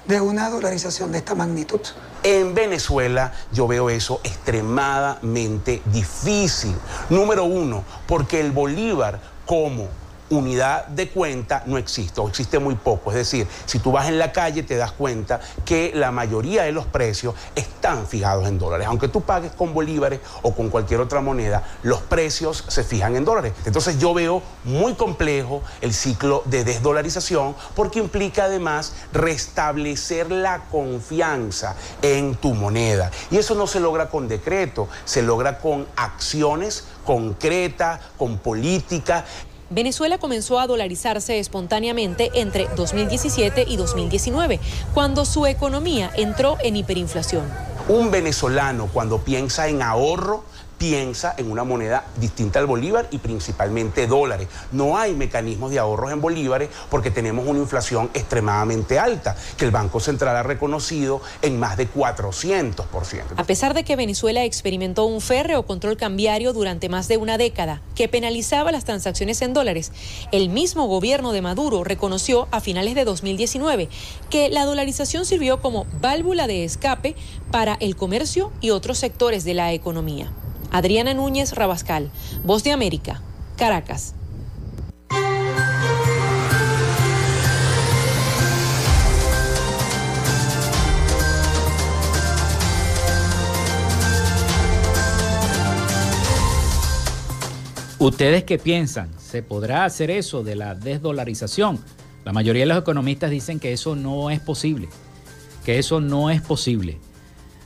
de 0.06 0.20
una 0.20 0.50
dolarización 0.50 1.12
de 1.12 1.18
esta 1.18 1.34
magnitud. 1.34 1.80
En 2.22 2.54
Venezuela 2.54 3.32
yo 3.52 3.66
veo 3.66 3.88
eso 3.88 4.20
extremadamente 4.22 5.80
difícil. 5.86 6.74
Número 7.08 7.44
uno, 7.44 7.84
porque 8.06 8.40
el 8.40 8.52
Bolívar 8.52 9.20
como 9.46 9.88
unidad 10.30 10.86
de 10.86 11.08
cuenta 11.08 11.62
no 11.66 11.78
existe 11.78 12.20
o 12.20 12.28
existe 12.28 12.58
muy 12.58 12.74
poco. 12.74 13.10
Es 13.10 13.16
decir, 13.16 13.46
si 13.64 13.78
tú 13.78 13.92
vas 13.92 14.08
en 14.08 14.18
la 14.18 14.32
calle 14.32 14.62
te 14.62 14.76
das 14.76 14.92
cuenta 14.92 15.40
que 15.64 15.92
la 15.94 16.10
mayoría 16.10 16.64
de 16.64 16.72
los 16.72 16.86
precios 16.86 17.34
están 17.54 18.06
fijados 18.06 18.48
en 18.48 18.58
dólares. 18.58 18.86
Aunque 18.86 19.08
tú 19.08 19.22
pagues 19.22 19.52
con 19.52 19.74
bolívares 19.74 20.20
o 20.42 20.54
con 20.54 20.70
cualquier 20.70 21.00
otra 21.00 21.20
moneda, 21.20 21.62
los 21.82 22.00
precios 22.00 22.64
se 22.68 22.84
fijan 22.84 23.16
en 23.16 23.24
dólares. 23.24 23.52
Entonces 23.64 23.98
yo 23.98 24.14
veo 24.14 24.42
muy 24.64 24.94
complejo 24.94 25.62
el 25.80 25.94
ciclo 25.94 26.42
de 26.46 26.64
desdolarización 26.64 27.54
porque 27.74 27.98
implica 27.98 28.44
además 28.44 28.94
restablecer 29.12 30.30
la 30.30 30.64
confianza 30.70 31.76
en 32.02 32.34
tu 32.36 32.54
moneda. 32.54 33.10
Y 33.30 33.36
eso 33.36 33.54
no 33.54 33.66
se 33.66 33.80
logra 33.80 34.08
con 34.08 34.28
decreto, 34.28 34.88
se 35.04 35.22
logra 35.22 35.58
con 35.58 35.86
acciones 35.96 36.84
concretas, 37.04 38.00
con 38.18 38.38
política. 38.38 39.24
Venezuela 39.68 40.18
comenzó 40.18 40.60
a 40.60 40.66
dolarizarse 40.68 41.40
espontáneamente 41.40 42.30
entre 42.34 42.68
2017 42.76 43.64
y 43.66 43.76
2019, 43.76 44.60
cuando 44.94 45.24
su 45.24 45.46
economía 45.46 46.10
entró 46.16 46.56
en 46.62 46.76
hiperinflación. 46.76 47.44
Un 47.88 48.10
venezolano 48.10 48.88
cuando 48.92 49.18
piensa 49.18 49.68
en 49.68 49.82
ahorro, 49.82 50.44
piensa 50.78 51.34
en 51.36 51.50
una 51.50 51.64
moneda 51.64 52.04
distinta 52.16 52.58
al 52.58 52.66
bolívar 52.66 53.08
y 53.10 53.18
principalmente 53.18 54.06
dólares. 54.06 54.48
No 54.72 54.98
hay 54.98 55.14
mecanismos 55.14 55.70
de 55.70 55.78
ahorros 55.78 56.12
en 56.12 56.20
bolívares 56.20 56.68
porque 56.90 57.10
tenemos 57.10 57.46
una 57.46 57.58
inflación 57.58 58.10
extremadamente 58.14 58.98
alta, 58.98 59.36
que 59.56 59.64
el 59.64 59.70
Banco 59.70 60.00
Central 60.00 60.36
ha 60.36 60.42
reconocido 60.42 61.20
en 61.42 61.58
más 61.58 61.76
de 61.76 61.90
400%. 61.90 63.22
A 63.36 63.44
pesar 63.44 63.74
de 63.74 63.84
que 63.84 63.96
Venezuela 63.96 64.44
experimentó 64.44 65.04
un 65.06 65.20
férreo 65.20 65.64
control 65.66 65.96
cambiario 65.96 66.52
durante 66.52 66.88
más 66.88 67.08
de 67.08 67.16
una 67.16 67.38
década 67.38 67.80
que 67.94 68.08
penalizaba 68.08 68.72
las 68.72 68.84
transacciones 68.84 69.40
en 69.42 69.54
dólares, 69.54 69.92
el 70.32 70.48
mismo 70.48 70.86
gobierno 70.86 71.32
de 71.32 71.42
Maduro 71.42 71.84
reconoció 71.84 72.48
a 72.50 72.60
finales 72.60 72.94
de 72.94 73.04
2019 73.04 73.88
que 74.30 74.48
la 74.50 74.64
dolarización 74.64 75.24
sirvió 75.24 75.60
como 75.60 75.86
válvula 76.00 76.46
de 76.46 76.64
escape 76.64 77.16
para 77.50 77.76
el 77.80 77.96
comercio 77.96 78.52
y 78.60 78.70
otros 78.70 78.98
sectores 78.98 79.44
de 79.44 79.54
la 79.54 79.72
economía. 79.72 80.30
Adriana 80.70 81.14
Núñez 81.14 81.52
Rabascal, 81.52 82.10
Voz 82.44 82.64
de 82.64 82.72
América, 82.72 83.22
Caracas. 83.56 84.14
¿Ustedes 97.98 98.44
qué 98.44 98.58
piensan? 98.58 99.08
¿Se 99.18 99.42
podrá 99.42 99.84
hacer 99.84 100.10
eso 100.10 100.42
de 100.42 100.54
la 100.54 100.74
desdolarización? 100.74 101.78
La 102.24 102.32
mayoría 102.32 102.62
de 102.62 102.66
los 102.66 102.78
economistas 102.78 103.30
dicen 103.30 103.58
que 103.58 103.72
eso 103.72 103.96
no 103.96 104.30
es 104.30 104.40
posible, 104.40 104.88
que 105.64 105.78
eso 105.78 106.00
no 106.00 106.30
es 106.30 106.42
posible 106.42 106.98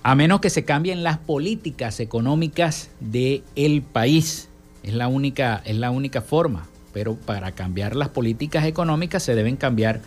a 0.02 0.14
menos 0.14 0.40
que 0.40 0.50
se 0.50 0.64
cambien 0.64 1.02
las 1.02 1.18
políticas 1.18 2.00
económicas 2.00 2.90
del 3.00 3.42
el 3.56 3.82
país. 3.82 4.48
Es 4.82 4.94
la, 4.94 5.08
única, 5.08 5.60
es 5.64 5.76
la 5.76 5.90
única 5.90 6.22
forma, 6.22 6.66
pero 6.92 7.14
para 7.14 7.52
cambiar 7.52 7.94
las 7.96 8.08
políticas 8.08 8.64
económicas 8.64 9.22
se 9.22 9.34
deben 9.34 9.56
cambiar 9.56 10.00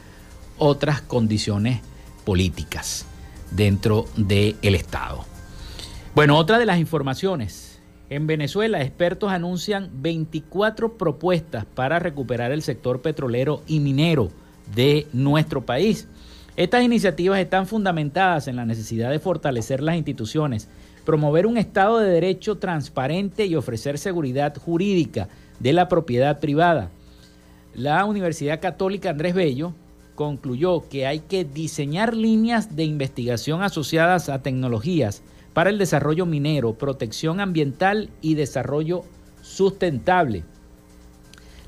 otras 0.58 1.02
condiciones 1.02 1.82
políticas 2.26 3.06
dentro 3.52 4.06
del 4.16 4.76
Estado. 4.76 5.26
Bueno, 6.16 6.38
otra 6.38 6.58
de 6.58 6.66
las 6.66 6.80
informaciones. 6.80 7.80
En 8.10 8.28
Venezuela, 8.28 8.82
expertos 8.82 9.32
anuncian 9.32 9.90
24 10.02 10.98
propuestas 10.98 11.66
para 11.66 12.00
recuperar 12.00 12.52
el 12.52 12.62
sector 12.62 13.02
petrolero 13.02 13.64
y 13.68 13.80
minero 13.80 14.30
de 14.76 15.08
nuestro 15.14 15.66
país. 15.66 16.08
Estas 16.56 16.84
iniciativas 16.84 17.40
están 17.40 17.66
fundamentadas 17.66 18.48
en 18.48 18.56
la 18.56 18.66
necesidad 18.66 19.10
de 19.10 19.18
fortalecer 19.18 19.82
las 19.82 19.96
instituciones, 19.96 20.70
promover 21.04 21.48
un 21.48 21.58
Estado 21.58 21.98
de 21.98 22.12
Derecho 22.12 22.60
transparente 22.60 23.48
y 23.48 23.56
ofrecer 23.56 23.98
seguridad 23.98 24.56
jurídica 24.56 25.30
de 25.60 25.74
la 25.74 25.88
propiedad 25.88 26.40
privada. 26.40 26.92
La 27.74 28.06
Universidad 28.06 28.62
Católica 28.62 29.10
Andrés 29.10 29.34
Bello 29.34 29.74
concluyó 30.14 30.88
que 30.88 31.08
hay 31.08 31.22
que 31.22 31.44
diseñar 31.44 32.16
líneas 32.16 32.76
de 32.76 32.84
investigación 32.84 33.64
asociadas 33.64 34.30
a 34.30 34.44
tecnologías 34.44 35.24
para 35.54 35.72
el 35.72 35.80
desarrollo 35.80 36.28
minero, 36.28 36.78
protección 36.78 37.40
ambiental 37.40 38.12
y 38.22 38.36
desarrollo 38.36 39.06
sustentable. 39.42 40.44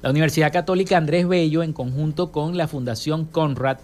La 0.04 0.12
Universidad 0.12 0.54
Católica 0.54 0.96
Andrés 0.96 1.28
Bello, 1.28 1.64
en 1.64 1.74
conjunto 1.74 2.32
con 2.32 2.56
la 2.56 2.68
Fundación 2.68 3.26
Conrad, 3.26 3.80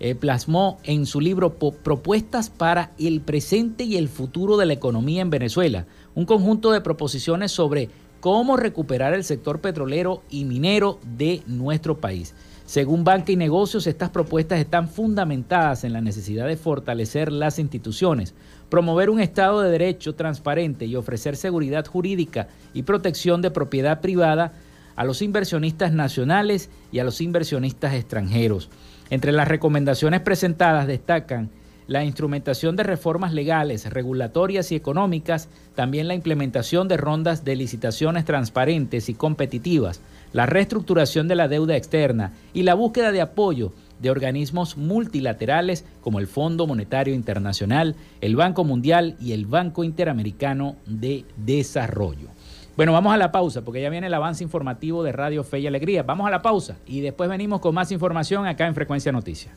eh, 0.00 0.14
plasmó 0.14 0.78
en 0.82 1.06
su 1.06 1.20
libro 1.20 1.54
Propuestas 1.54 2.50
para 2.50 2.92
el 2.98 3.20
presente 3.20 3.84
y 3.84 3.96
el 3.96 4.08
futuro 4.08 4.56
de 4.56 4.66
la 4.66 4.72
economía 4.72 5.22
en 5.22 5.30
Venezuela, 5.30 5.86
un 6.14 6.26
conjunto 6.26 6.72
de 6.72 6.80
proposiciones 6.80 7.52
sobre 7.52 7.90
cómo 8.20 8.56
recuperar 8.56 9.14
el 9.14 9.24
sector 9.24 9.60
petrolero 9.60 10.22
y 10.30 10.44
minero 10.44 10.98
de 11.16 11.42
nuestro 11.46 11.98
país. 11.98 12.34
Según 12.66 13.04
Banca 13.04 13.30
y 13.30 13.36
Negocios, 13.36 13.86
estas 13.86 14.08
propuestas 14.08 14.58
están 14.58 14.88
fundamentadas 14.88 15.84
en 15.84 15.92
la 15.92 16.00
necesidad 16.00 16.46
de 16.46 16.56
fortalecer 16.56 17.30
las 17.30 17.58
instituciones, 17.58 18.32
promover 18.70 19.10
un 19.10 19.20
Estado 19.20 19.60
de 19.60 19.70
Derecho 19.70 20.14
transparente 20.14 20.86
y 20.86 20.96
ofrecer 20.96 21.36
seguridad 21.36 21.84
jurídica 21.84 22.48
y 22.72 22.84
protección 22.84 23.42
de 23.42 23.50
propiedad 23.50 24.00
privada 24.00 24.54
a 24.96 25.04
los 25.04 25.20
inversionistas 25.20 25.92
nacionales 25.92 26.70
y 26.90 27.00
a 27.00 27.04
los 27.04 27.20
inversionistas 27.20 27.92
extranjeros. 27.92 28.70
Entre 29.14 29.30
las 29.30 29.46
recomendaciones 29.46 30.22
presentadas 30.22 30.88
destacan 30.88 31.48
la 31.86 32.02
instrumentación 32.02 32.74
de 32.74 32.82
reformas 32.82 33.32
legales, 33.32 33.88
regulatorias 33.88 34.72
y 34.72 34.74
económicas, 34.74 35.48
también 35.76 36.08
la 36.08 36.14
implementación 36.14 36.88
de 36.88 36.96
rondas 36.96 37.44
de 37.44 37.54
licitaciones 37.54 38.24
transparentes 38.24 39.08
y 39.08 39.14
competitivas, 39.14 40.00
la 40.32 40.46
reestructuración 40.46 41.28
de 41.28 41.36
la 41.36 41.46
deuda 41.46 41.76
externa 41.76 42.32
y 42.54 42.64
la 42.64 42.74
búsqueda 42.74 43.12
de 43.12 43.20
apoyo 43.20 43.72
de 44.00 44.10
organismos 44.10 44.76
multilaterales 44.76 45.84
como 46.00 46.18
el 46.18 46.26
Fondo 46.26 46.66
Monetario 46.66 47.14
Internacional, 47.14 47.94
el 48.20 48.34
Banco 48.34 48.64
Mundial 48.64 49.14
y 49.20 49.30
el 49.30 49.46
Banco 49.46 49.84
Interamericano 49.84 50.74
de 50.86 51.24
Desarrollo. 51.36 52.33
Bueno, 52.76 52.92
vamos 52.92 53.14
a 53.14 53.16
la 53.16 53.30
pausa 53.30 53.62
porque 53.62 53.80
ya 53.80 53.88
viene 53.88 54.08
el 54.08 54.14
avance 54.14 54.42
informativo 54.42 55.04
de 55.04 55.12
Radio 55.12 55.44
Fe 55.44 55.60
y 55.60 55.66
Alegría. 55.66 56.02
Vamos 56.02 56.26
a 56.26 56.30
la 56.30 56.42
pausa 56.42 56.76
y 56.86 57.00
después 57.00 57.30
venimos 57.30 57.60
con 57.60 57.74
más 57.74 57.92
información 57.92 58.46
acá 58.46 58.66
en 58.66 58.74
Frecuencia 58.74 59.12
Noticias. 59.12 59.54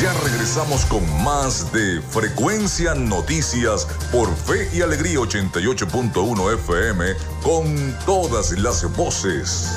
Ya 0.00 0.12
regresamos 0.22 0.84
con 0.86 1.02
más 1.24 1.72
de 1.72 2.00
Frecuencia 2.02 2.94
Noticias 2.94 3.86
por 4.12 4.32
Fe 4.32 4.68
y 4.76 4.80
Alegría 4.80 5.18
88.1 5.18 6.54
FM 6.54 7.04
con 7.42 7.96
todas 8.06 8.56
las 8.58 8.96
voces. 8.96 9.76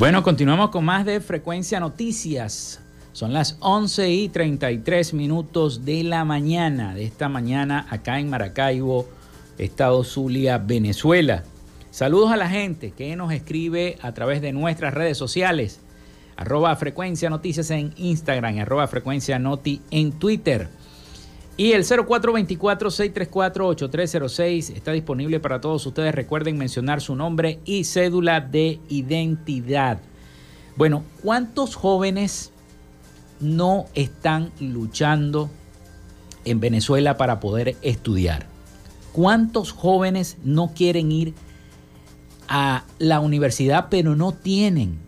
Bueno, 0.00 0.22
continuamos 0.22 0.70
con 0.70 0.86
más 0.86 1.04
de 1.04 1.20
Frecuencia 1.20 1.78
Noticias. 1.78 2.80
Son 3.12 3.34
las 3.34 3.58
11 3.60 4.08
y 4.08 4.28
33 4.30 5.12
minutos 5.12 5.84
de 5.84 6.04
la 6.04 6.24
mañana, 6.24 6.94
de 6.94 7.04
esta 7.04 7.28
mañana 7.28 7.86
acá 7.90 8.18
en 8.18 8.30
Maracaibo, 8.30 9.06
Estado 9.58 10.02
Zulia, 10.02 10.56
Venezuela. 10.56 11.44
Saludos 11.90 12.32
a 12.32 12.38
la 12.38 12.48
gente 12.48 12.92
que 12.92 13.14
nos 13.14 13.30
escribe 13.30 13.98
a 14.00 14.12
través 14.12 14.40
de 14.40 14.54
nuestras 14.54 14.94
redes 14.94 15.18
sociales, 15.18 15.80
arroba 16.34 16.74
frecuencia 16.76 17.28
noticias 17.28 17.70
en 17.70 17.92
Instagram, 17.98 18.58
arroba 18.58 18.88
frecuencia 18.88 19.38
noti 19.38 19.82
en 19.90 20.12
Twitter. 20.12 20.70
Y 21.60 21.72
el 21.72 21.84
0424-634-8306 21.84 24.74
está 24.74 24.92
disponible 24.92 25.40
para 25.40 25.60
todos 25.60 25.84
ustedes. 25.84 26.14
Recuerden 26.14 26.56
mencionar 26.56 27.02
su 27.02 27.14
nombre 27.14 27.60
y 27.66 27.84
cédula 27.84 28.40
de 28.40 28.80
identidad. 28.88 30.00
Bueno, 30.76 31.04
¿cuántos 31.22 31.74
jóvenes 31.74 32.50
no 33.40 33.84
están 33.92 34.52
luchando 34.58 35.50
en 36.46 36.60
Venezuela 36.60 37.18
para 37.18 37.40
poder 37.40 37.76
estudiar? 37.82 38.46
¿Cuántos 39.12 39.72
jóvenes 39.72 40.38
no 40.42 40.72
quieren 40.74 41.12
ir 41.12 41.34
a 42.48 42.84
la 42.98 43.20
universidad 43.20 43.88
pero 43.90 44.16
no 44.16 44.32
tienen 44.32 44.98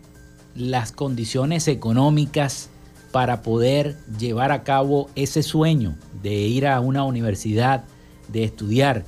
las 0.55 0.93
condiciones 0.93 1.67
económicas 1.67 2.69
para 3.12 3.42
poder 3.42 3.96
llevar 4.18 4.51
a 4.51 4.64
cabo 4.64 5.11
ese 5.14 5.42
sueño 5.42 5.96
de 6.22 6.33
ir 6.33 6.66
a 6.66 6.81
una 6.81 7.05
universidad, 7.05 7.85
de 8.29 8.44
estudiar? 8.44 9.05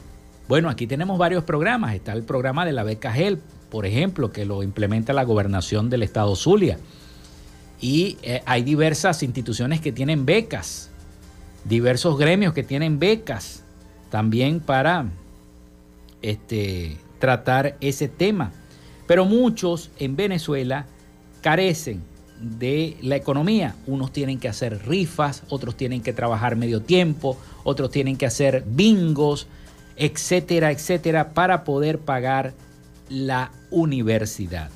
Bueno, 0.47 0.69
aquí 0.69 0.87
tenemos 0.87 1.19
varios 1.19 1.45
programas. 1.45 1.95
Está 1.95 2.13
el 2.13 2.23
programa 2.23 2.67
de 2.67 2.73
la 2.73 2.85
beca 2.85 3.13
GEL, 3.13 3.41
por 3.71 3.87
ejemplo, 3.87 4.31
que 4.31 4.45
lo 4.45 4.63
implementa 4.63 5.13
la 5.13 5.25
gobernación 5.25 5.91
del 5.91 6.03
estado 6.03 6.37
Zulia 6.37 6.79
y 7.85 8.17
eh, 8.23 8.43
hay 8.47 8.63
diversas 8.63 9.23
instituciones 9.23 9.81
que 9.81 9.93
tienen 9.93 10.25
becas, 10.25 10.91
diversos 11.65 12.19
gremios 12.19 12.55
que 12.55 12.63
tienen 12.63 12.99
becas 12.99 13.63
también 14.11 14.61
para 14.61 15.07
este, 16.23 16.97
tratar 17.19 17.77
ese 17.83 18.09
tema. 18.09 18.53
Pero 19.07 19.27
muchos 19.27 19.91
en 19.99 20.17
Venezuela 20.17 20.87
carecen 21.43 22.03
de 22.45 22.97
la 23.03 23.17
economía. 23.17 23.75
Unos 23.87 24.13
tienen 24.13 24.39
que 24.39 24.49
hacer 24.49 24.87
rifas, 24.87 25.43
otros 25.49 25.77
tienen 25.77 26.03
que 26.03 26.13
trabajar 26.13 26.57
medio 26.57 26.83
tiempo, 26.83 27.37
otros 27.65 27.91
tienen 27.91 28.17
que 28.17 28.27
hacer 28.27 28.65
bingos, 28.67 29.47
etcétera, 29.97 30.71
etcétera, 30.71 31.35
para 31.35 31.65
poder 31.65 31.99
pagar 31.99 32.55
la 33.09 33.51
universidad 33.71 34.71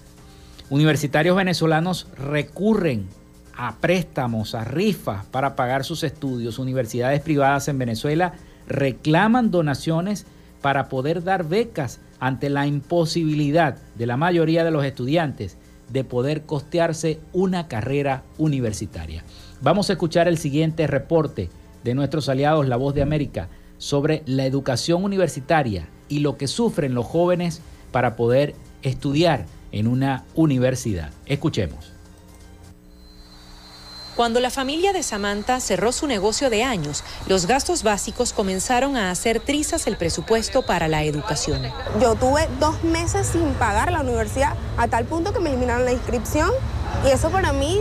universitarios 0.71 1.37
venezolanos 1.37 2.07
recurren 2.17 3.09
a 3.57 3.77
préstamos, 3.77 4.55
a 4.55 4.65
rifas 4.65 5.25
para 5.27 5.57
pagar 5.57 5.85
sus 5.85 6.05
estudios. 6.05 6.59
Universidades 6.59 7.21
privadas 7.21 7.69
en 7.69 7.79
Venezuela 7.79 8.35
reclaman 8.67 9.51
donaciones 9.51 10.27
para 10.61 10.89
poder 10.89 11.25
dar 11.25 11.49
becas 11.49 12.01
ante 12.21 12.51
la 12.51 12.67
imposibilidad 12.67 13.77
de 13.97 14.07
la 14.07 14.17
mayoría 14.17 14.65
de 14.65 14.71
los 14.71 14.85
estudiantes 14.85 15.57
de 15.89 16.05
poder 16.05 16.43
costearse 16.43 17.21
una 17.33 17.69
carrera 17.69 18.23
universitaria. 18.39 19.25
Vamos 19.61 19.91
a 19.91 19.95
escuchar 19.95 20.29
el 20.29 20.39
siguiente 20.39 20.87
reporte 20.87 21.51
de 21.85 21.95
nuestros 21.95 22.29
aliados 22.29 22.69
La 22.69 22.77
Voz 22.77 22.95
de 22.95 23.03
América 23.03 23.49
sobre 23.79 24.23
la 24.27 24.47
educación 24.47 25.05
universitaria 25.05 25.89
y 26.09 26.21
lo 26.21 26.37
que 26.37 26.47
sufren 26.47 26.95
los 26.95 27.07
jóvenes 27.07 27.61
para 27.93 28.17
poder 28.17 28.55
estudiar 28.83 29.47
en 29.73 29.87
una 29.87 30.25
universidad. 30.35 31.11
Escuchemos. 31.27 31.98
Cuando 34.19 34.41
la 34.41 34.51
familia 34.51 34.93
de 34.93 35.05
Samantha 35.05 35.61
cerró 35.61 35.93
su 35.93 36.09
negocio 36.09 36.51
de 36.51 36.65
años, 36.65 37.05
los 37.29 37.47
gastos 37.47 37.85
básicos 37.85 38.33
comenzaron 38.33 38.97
a 38.97 39.13
hacer 39.13 39.39
trizas 39.39 39.87
el 39.87 39.97
presupuesto 39.97 40.63
para 40.63 40.89
la 40.89 41.05
educación. 41.05 41.63
Yo 42.01 42.17
tuve 42.17 42.49
dos 42.59 42.83
meses 42.83 43.29
sin 43.29 43.55
pagar 43.55 43.93
la 43.93 44.01
universidad, 44.01 44.55
a 44.77 44.89
tal 44.89 45.05
punto 45.05 45.33
que 45.33 45.39
me 45.39 45.51
eliminaron 45.51 45.85
la 45.85 45.93
inscripción 45.93 46.51
y 47.07 47.11
eso 47.11 47.31
para 47.31 47.53
mí 47.53 47.79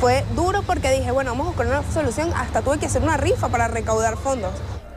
fue 0.00 0.24
duro 0.34 0.62
porque 0.62 0.90
dije, 0.90 1.10
bueno, 1.10 1.32
vamos 1.32 1.48
a 1.48 1.50
buscar 1.50 1.66
una 1.66 1.92
solución, 1.92 2.32
hasta 2.34 2.62
tuve 2.62 2.78
que 2.78 2.86
hacer 2.86 3.02
una 3.02 3.18
rifa 3.18 3.50
para 3.50 3.68
recaudar 3.68 4.16
fondos. 4.16 4.52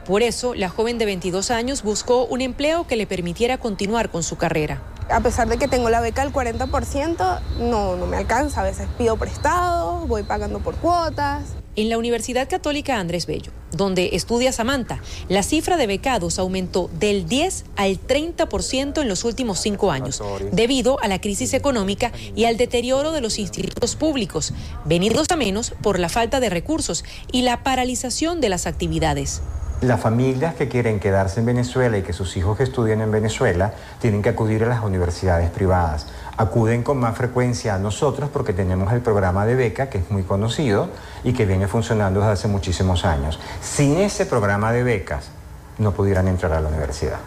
Por 0.06 0.22
eso, 0.22 0.56
la 0.56 0.70
joven 0.70 0.98
de 0.98 1.04
22 1.04 1.52
años 1.52 1.84
buscó 1.84 2.24
un 2.24 2.40
empleo 2.40 2.88
que 2.88 2.96
le 2.96 3.06
permitiera 3.06 3.58
continuar 3.58 4.10
con 4.10 4.24
su 4.24 4.38
carrera. 4.38 4.82
A 5.10 5.22
pesar 5.22 5.48
de 5.48 5.58
que 5.58 5.68
tengo 5.68 5.90
la 5.90 6.02
beca 6.02 6.24
del 6.24 6.34
40%, 6.34 7.40
no, 7.60 7.96
no 7.96 8.08
me 8.08 8.18
alcanza. 8.18 8.62
A 8.62 8.64
veces 8.64 8.88
pido 8.98 9.16
prestado, 9.16 10.06
voy 10.06 10.24
pagando 10.24 10.60
por 10.60 10.76
cuotas. 10.76 11.44
En 11.78 11.90
la 11.90 11.98
Universidad 11.98 12.50
Católica 12.50 12.98
Andrés 12.98 13.28
Bello, 13.28 13.52
donde 13.72 14.10
estudia 14.14 14.52
Samantha, 14.52 15.00
la 15.30 15.44
cifra 15.44 15.78
de 15.78 15.86
becados 15.86 16.40
aumentó 16.40 16.90
del 17.00 17.28
10 17.28 17.66
al 17.76 18.02
30% 18.02 19.00
en 19.00 19.08
los 19.08 19.24
últimos 19.24 19.60
cinco 19.60 19.92
años, 19.92 20.22
debido 20.52 21.00
a 21.02 21.08
la 21.08 21.22
crisis 21.22 21.54
económica 21.54 22.12
y 22.36 22.46
al 22.46 22.58
deterioro 22.58 23.12
de 23.12 23.22
los 23.22 23.38
institutos 23.38 23.96
públicos, 23.96 24.54
venidos 24.86 25.28
a 25.30 25.36
menos 25.36 25.74
por 25.84 26.00
la 26.00 26.10
falta 26.10 26.40
de 26.40 26.50
recursos 26.50 27.06
y 27.32 27.44
la 27.44 27.64
paralización 27.64 28.42
de 28.42 28.50
las 28.50 28.66
actividades. 28.66 29.42
Las 29.82 30.02
familias 30.02 30.56
que 30.56 30.68
quieren 30.68 31.00
quedarse 31.00 31.40
en 31.40 31.46
Venezuela 31.46 32.00
y 32.00 32.02
que 32.02 32.12
sus 32.12 32.36
hijos 32.36 32.60
estudien 32.60 33.00
en 33.00 33.12
Venezuela 33.12 33.74
tienen 34.02 34.24
que 34.24 34.30
acudir 34.30 34.64
a 34.64 34.68
las 34.68 34.84
universidades 34.84 35.52
privadas. 35.52 36.08
Acuden 36.36 36.82
con 36.82 36.98
más 36.98 37.16
frecuencia 37.16 37.76
a 37.76 37.78
nosotros 37.78 38.32
porque 38.34 38.54
tenemos 38.54 38.92
el 38.92 39.02
programa 39.02 39.46
de 39.46 39.54
beca 39.54 39.88
que 39.92 40.00
es 40.00 40.10
muy 40.10 40.24
conocido 40.24 40.90
y 41.24 41.34
que 41.34 41.46
viene 41.46 41.68
funcionando 41.68 42.22
desde 42.22 42.34
hace 42.34 42.48
muchísimos 42.48 43.06
años. 43.06 43.40
Sin 43.62 43.98
ese 43.98 44.26
programa 44.26 44.72
de 44.72 44.82
becas 44.82 45.30
no 45.78 45.92
pudieran 45.92 46.28
entrar 46.28 46.54
a 46.54 46.60
la 46.60 46.70
universidad. 46.70 47.20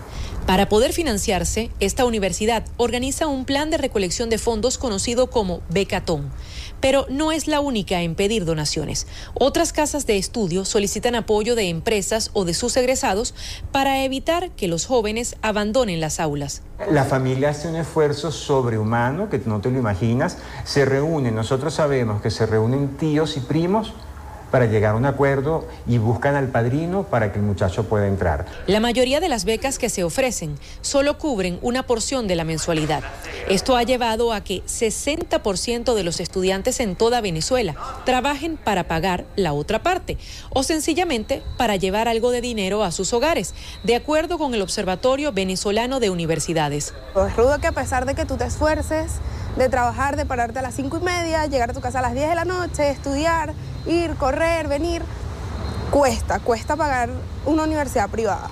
Para 0.44 0.68
poder 0.68 0.92
financiarse, 0.92 1.70
esta 1.78 2.04
universidad 2.04 2.64
organiza 2.78 3.28
un 3.28 3.44
plan 3.44 3.70
de 3.70 3.76
recolección 3.76 4.28
de 4.28 4.38
fondos 4.38 4.76
conocido 4.76 5.28
como 5.28 5.60
Becatón 5.68 6.32
pero 6.80 7.06
no 7.08 7.32
es 7.32 7.46
la 7.46 7.60
única 7.60 8.02
en 8.02 8.14
pedir 8.14 8.44
donaciones. 8.44 9.06
Otras 9.34 9.72
casas 9.72 10.06
de 10.06 10.18
estudio 10.18 10.64
solicitan 10.64 11.14
apoyo 11.14 11.54
de 11.54 11.68
empresas 11.68 12.30
o 12.32 12.44
de 12.44 12.54
sus 12.54 12.76
egresados 12.76 13.34
para 13.72 14.04
evitar 14.04 14.50
que 14.50 14.68
los 14.68 14.86
jóvenes 14.86 15.36
abandonen 15.42 16.00
las 16.00 16.20
aulas. 16.20 16.62
La 16.90 17.04
familia 17.04 17.50
hace 17.50 17.68
un 17.68 17.76
esfuerzo 17.76 18.32
sobrehumano 18.32 19.28
que 19.28 19.38
no 19.44 19.60
te 19.60 19.70
lo 19.70 19.78
imaginas. 19.78 20.38
Se 20.64 20.84
reúnen, 20.84 21.34
nosotros 21.34 21.74
sabemos 21.74 22.22
que 22.22 22.30
se 22.30 22.46
reúnen 22.46 22.96
tíos 22.96 23.36
y 23.36 23.40
primos 23.40 23.92
para 24.50 24.66
llegar 24.66 24.94
a 24.94 24.96
un 24.96 25.06
acuerdo 25.06 25.66
y 25.86 25.98
buscan 25.98 26.34
al 26.34 26.48
padrino 26.48 27.04
para 27.04 27.32
que 27.32 27.38
el 27.38 27.44
muchacho 27.44 27.84
pueda 27.84 28.06
entrar. 28.06 28.46
La 28.66 28.80
mayoría 28.80 29.20
de 29.20 29.28
las 29.28 29.44
becas 29.44 29.78
que 29.78 29.88
se 29.88 30.04
ofrecen 30.04 30.56
solo 30.80 31.18
cubren 31.18 31.58
una 31.62 31.86
porción 31.86 32.26
de 32.26 32.36
la 32.36 32.44
mensualidad. 32.44 33.02
Esto 33.48 33.76
ha 33.76 33.82
llevado 33.82 34.32
a 34.32 34.42
que 34.42 34.62
60% 34.64 35.94
de 35.94 36.04
los 36.04 36.20
estudiantes 36.20 36.80
en 36.80 36.96
toda 36.96 37.20
Venezuela 37.20 37.74
trabajen 38.04 38.56
para 38.56 38.84
pagar 38.84 39.24
la 39.36 39.52
otra 39.52 39.82
parte 39.82 40.18
o 40.50 40.62
sencillamente 40.62 41.42
para 41.56 41.76
llevar 41.76 42.08
algo 42.08 42.30
de 42.30 42.40
dinero 42.40 42.84
a 42.84 42.92
sus 42.92 43.12
hogares, 43.12 43.54
de 43.84 43.96
acuerdo 43.96 44.38
con 44.38 44.54
el 44.54 44.62
Observatorio 44.62 45.32
Venezolano 45.32 46.00
de 46.00 46.10
Universidades. 46.10 46.94
Es 47.16 47.36
rudo 47.36 47.58
que 47.58 47.66
a 47.66 47.72
pesar 47.72 48.06
de 48.06 48.14
que 48.14 48.24
tú 48.24 48.36
te 48.36 48.44
esfuerces, 48.44 49.12
de 49.56 49.68
trabajar, 49.68 50.16
de 50.16 50.26
pararte 50.26 50.58
a 50.58 50.62
las 50.62 50.74
cinco 50.74 50.98
y 50.98 51.00
media, 51.00 51.46
llegar 51.46 51.70
a 51.70 51.72
tu 51.72 51.80
casa 51.80 51.98
a 51.98 52.02
las 52.02 52.14
10 52.14 52.28
de 52.28 52.34
la 52.34 52.44
noche, 52.44 52.90
estudiar, 52.90 53.52
ir, 53.86 54.14
correr, 54.16 54.68
venir, 54.68 55.02
cuesta, 55.90 56.38
cuesta 56.40 56.76
pagar 56.76 57.10
una 57.46 57.64
universidad 57.64 58.08
privada. 58.10 58.50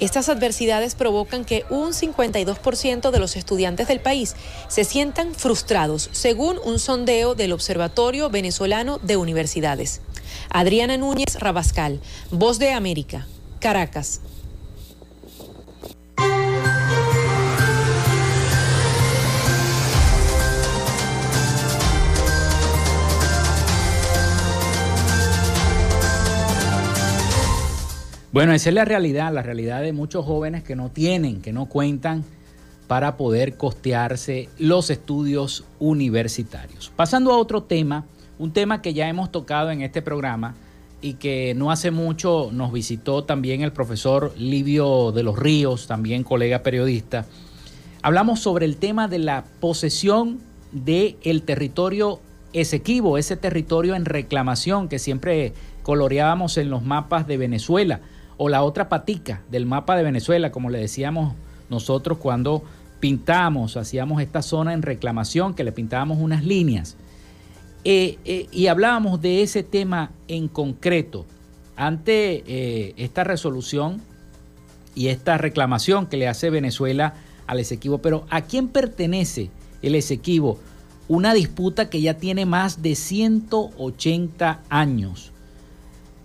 Estas 0.00 0.28
adversidades 0.28 0.96
provocan 0.96 1.44
que 1.44 1.64
un 1.70 1.92
52% 1.92 3.10
de 3.10 3.18
los 3.18 3.36
estudiantes 3.36 3.86
del 3.86 4.00
país 4.00 4.34
se 4.68 4.84
sientan 4.84 5.34
frustrados, 5.34 6.08
según 6.12 6.58
un 6.64 6.78
sondeo 6.78 7.34
del 7.34 7.52
Observatorio 7.52 8.28
Venezolano 8.28 8.98
de 8.98 9.16
Universidades. 9.16 10.00
Adriana 10.50 10.96
Núñez 10.96 11.38
Rabascal, 11.38 12.00
Voz 12.30 12.58
de 12.58 12.72
América, 12.72 13.26
Caracas. 13.60 14.20
Bueno, 28.34 28.52
esa 28.52 28.70
es 28.70 28.74
la 28.74 28.84
realidad, 28.84 29.32
la 29.32 29.42
realidad 29.42 29.80
de 29.80 29.92
muchos 29.92 30.24
jóvenes 30.24 30.64
que 30.64 30.74
no 30.74 30.88
tienen, 30.88 31.40
que 31.40 31.52
no 31.52 31.66
cuentan 31.66 32.24
para 32.88 33.16
poder 33.16 33.56
costearse 33.56 34.48
los 34.58 34.90
estudios 34.90 35.62
universitarios. 35.78 36.90
Pasando 36.96 37.32
a 37.32 37.38
otro 37.38 37.62
tema, 37.62 38.06
un 38.40 38.52
tema 38.52 38.82
que 38.82 38.92
ya 38.92 39.08
hemos 39.08 39.30
tocado 39.30 39.70
en 39.70 39.82
este 39.82 40.02
programa 40.02 40.56
y 41.00 41.14
que 41.14 41.54
no 41.54 41.70
hace 41.70 41.92
mucho 41.92 42.50
nos 42.52 42.72
visitó 42.72 43.22
también 43.22 43.60
el 43.60 43.72
profesor 43.72 44.34
Livio 44.36 45.12
de 45.12 45.22
los 45.22 45.38
Ríos, 45.38 45.86
también 45.86 46.24
colega 46.24 46.64
periodista. 46.64 47.26
Hablamos 48.02 48.40
sobre 48.40 48.66
el 48.66 48.78
tema 48.78 49.06
de 49.06 49.20
la 49.20 49.44
posesión 49.60 50.40
del 50.72 51.18
el 51.22 51.42
territorio 51.42 52.18
Esequibo, 52.52 53.16
ese 53.16 53.36
territorio 53.36 53.94
en 53.94 54.04
reclamación 54.04 54.88
que 54.88 54.98
siempre 54.98 55.52
coloreábamos 55.84 56.56
en 56.58 56.70
los 56.70 56.82
mapas 56.82 57.28
de 57.28 57.36
Venezuela 57.36 58.00
o 58.36 58.48
la 58.48 58.62
otra 58.62 58.88
patica 58.88 59.42
del 59.50 59.66
mapa 59.66 59.96
de 59.96 60.02
Venezuela, 60.02 60.50
como 60.50 60.70
le 60.70 60.78
decíamos 60.78 61.34
nosotros 61.70 62.18
cuando 62.18 62.62
pintamos, 63.00 63.76
hacíamos 63.76 64.22
esta 64.22 64.42
zona 64.42 64.72
en 64.72 64.82
reclamación, 64.82 65.54
que 65.54 65.64
le 65.64 65.72
pintábamos 65.72 66.18
unas 66.18 66.44
líneas. 66.44 66.96
Eh, 67.84 68.18
eh, 68.24 68.46
y 68.50 68.68
hablábamos 68.68 69.20
de 69.20 69.42
ese 69.42 69.62
tema 69.62 70.10
en 70.26 70.48
concreto. 70.48 71.26
Ante 71.76 72.44
eh, 72.46 72.94
esta 72.96 73.24
resolución 73.24 74.00
y 74.94 75.08
esta 75.08 75.36
reclamación 75.36 76.06
que 76.06 76.16
le 76.16 76.28
hace 76.28 76.48
Venezuela 76.48 77.14
al 77.46 77.58
Esequibo, 77.58 77.98
pero 77.98 78.26
¿a 78.30 78.42
quién 78.42 78.68
pertenece 78.68 79.50
el 79.82 79.96
Esequibo? 79.96 80.58
Una 81.08 81.34
disputa 81.34 81.90
que 81.90 82.00
ya 82.00 82.14
tiene 82.14 82.46
más 82.46 82.80
de 82.80 82.94
180 82.94 84.62
años 84.70 85.33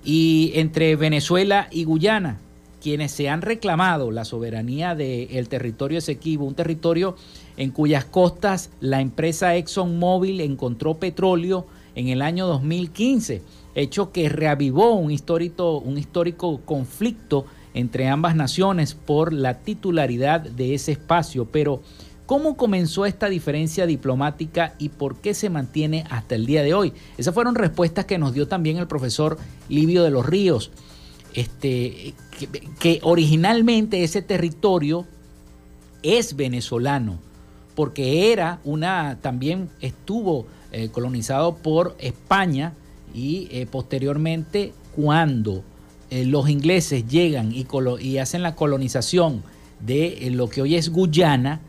y 0.04 0.52
entre 0.56 0.96
Venezuela 0.96 1.68
y 1.72 1.84
Guyana, 1.84 2.40
quienes 2.82 3.12
se 3.12 3.30
han 3.30 3.42
reclamado 3.42 4.12
la 4.12 4.26
soberanía 4.26 4.96
del 4.96 5.50
territorio 5.50 5.98
Esequibo, 5.98 6.46
un 6.46 6.56
territorio 6.56 7.16
en 7.58 7.72
cuyas 7.72 8.06
costas 8.06 8.70
la 8.80 9.02
empresa 9.02 9.56
ExxonMobil 9.56 10.40
encontró 10.42 10.96
petróleo 10.96 11.68
en 11.96 12.08
el 12.08 12.22
año 12.22 12.48
2015, 12.48 13.42
hecho 13.76 14.12
que 14.12 14.30
reavivó 14.30 14.94
un 14.94 15.12
histórico, 15.12 15.80
un 15.80 15.98
histórico 15.98 16.62
conflicto 16.64 17.46
entre 17.74 18.08
ambas 18.08 18.36
naciones 18.36 18.94
por 18.94 19.34
la 19.34 19.60
titularidad 19.60 20.42
de 20.42 20.74
ese 20.74 20.94
espacio, 20.94 21.46
pero 21.46 21.82
¿Cómo 22.30 22.58
comenzó 22.58 23.08
esta 23.08 23.28
diferencia 23.28 23.88
diplomática 23.88 24.76
y 24.78 24.90
por 24.90 25.16
qué 25.16 25.34
se 25.34 25.50
mantiene 25.50 26.06
hasta 26.12 26.36
el 26.36 26.46
día 26.46 26.62
de 26.62 26.76
hoy? 26.76 26.94
Esas 27.18 27.34
fueron 27.34 27.56
respuestas 27.56 28.06
que 28.06 28.20
nos 28.20 28.36
dio 28.36 28.48
también 28.48 28.78
el 28.78 28.86
profesor 28.86 29.40
Livio 29.68 30.04
de 30.04 30.12
los 30.12 30.28
Ríos, 30.28 30.70
este, 31.34 32.14
que, 32.80 33.00
originalmente 33.02 34.04
ese 34.04 34.22
territorio 34.22 35.08
es 36.04 36.36
venezolano, 36.36 37.18
porque 37.74 38.32
era 38.32 38.60
una, 38.64 39.18
también 39.24 39.68
estuvo 39.82 40.46
eh, 40.72 40.90
colonizado 40.90 41.56
por 41.56 41.96
España 41.98 42.74
y 43.12 43.48
eh, 43.50 43.66
posteriormente 43.66 44.74
cuando 44.96 45.64
eh, 46.12 46.26
los 46.26 46.48
ingleses 46.48 47.08
llegan 47.08 47.52
y, 47.52 47.66
y, 48.02 48.18
hacen 48.20 48.44
la 48.44 48.54
colonización 48.54 49.42
de 49.80 50.30
lo 50.32 50.48
que 50.48 50.62
hoy 50.62 50.76
es 50.76 50.90
Guyana, 50.90 51.62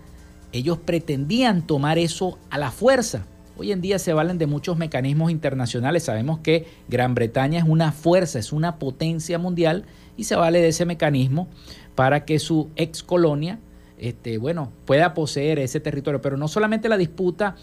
ellos 0.52 0.78
pretendían 0.78 1.66
tomar 1.66 1.98
eso 1.98 2.38
a 2.50 2.58
la 2.58 2.70
fuerza. 2.70 3.26
Hoy 3.56 3.72
en 3.72 3.80
día 3.80 3.98
se 3.98 4.14
valen 4.14 4.38
de 4.38 4.46
muchos 4.46 4.78
mecanismos 4.78 5.30
internacionales. 5.30 6.04
Sabemos 6.04 6.38
que 6.40 6.66
Gran 6.88 7.14
Bretaña 7.14 7.58
es 7.58 7.66
una 7.66 7.92
fuerza, 7.92 8.38
es 8.38 8.52
una 8.52 8.78
potencia 8.78 9.38
mundial 9.38 9.84
y 10.16 10.24
se 10.24 10.34
vale 10.34 10.60
de 10.60 10.68
ese 10.68 10.86
mecanismo 10.86 11.48
para 11.94 12.24
que 12.24 12.38
su 12.38 12.70
ex 12.76 13.02
colonia 13.02 13.58
este, 13.98 14.38
bueno, 14.38 14.72
pueda 14.86 15.12
poseer 15.12 15.58
ese 15.58 15.78
territorio. 15.78 16.22
Pero 16.22 16.38
no 16.38 16.48
solamente 16.48 16.88
la 16.88 16.96
disputa 16.96 17.56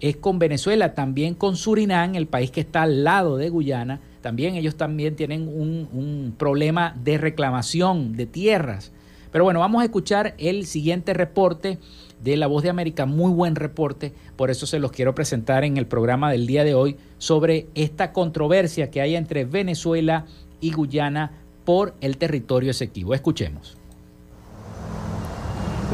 es 0.00 0.16
con 0.16 0.38
Venezuela, 0.38 0.94
también 0.94 1.34
con 1.34 1.56
Surinam, 1.56 2.14
el 2.14 2.26
país 2.26 2.50
que 2.50 2.60
está 2.60 2.82
al 2.82 3.04
lado 3.04 3.36
de 3.36 3.50
Guyana. 3.50 4.00
También 4.22 4.54
ellos 4.54 4.76
también 4.76 5.14
tienen 5.14 5.46
un, 5.46 5.88
un 5.92 6.34
problema 6.38 6.96
de 7.04 7.18
reclamación 7.18 8.16
de 8.16 8.24
tierras. 8.24 8.92
Pero 9.30 9.44
bueno, 9.44 9.60
vamos 9.60 9.82
a 9.82 9.84
escuchar 9.84 10.34
el 10.38 10.64
siguiente 10.64 11.12
reporte 11.12 11.78
de 12.24 12.38
La 12.38 12.46
Voz 12.46 12.62
de 12.62 12.70
América, 12.70 13.04
muy 13.04 13.30
buen 13.30 13.54
reporte, 13.54 14.14
por 14.36 14.50
eso 14.50 14.66
se 14.66 14.78
los 14.78 14.90
quiero 14.90 15.14
presentar 15.14 15.62
en 15.62 15.76
el 15.76 15.86
programa 15.86 16.30
del 16.30 16.46
día 16.46 16.64
de 16.64 16.74
hoy 16.74 16.96
sobre 17.18 17.66
esta 17.74 18.12
controversia 18.12 18.90
que 18.90 19.02
hay 19.02 19.14
entre 19.14 19.44
Venezuela 19.44 20.24
y 20.60 20.72
Guyana 20.72 21.32
por 21.66 21.94
el 22.00 22.16
territorio 22.16 22.70
Esequibo. 22.70 23.12
Escuchemos. 23.12 23.76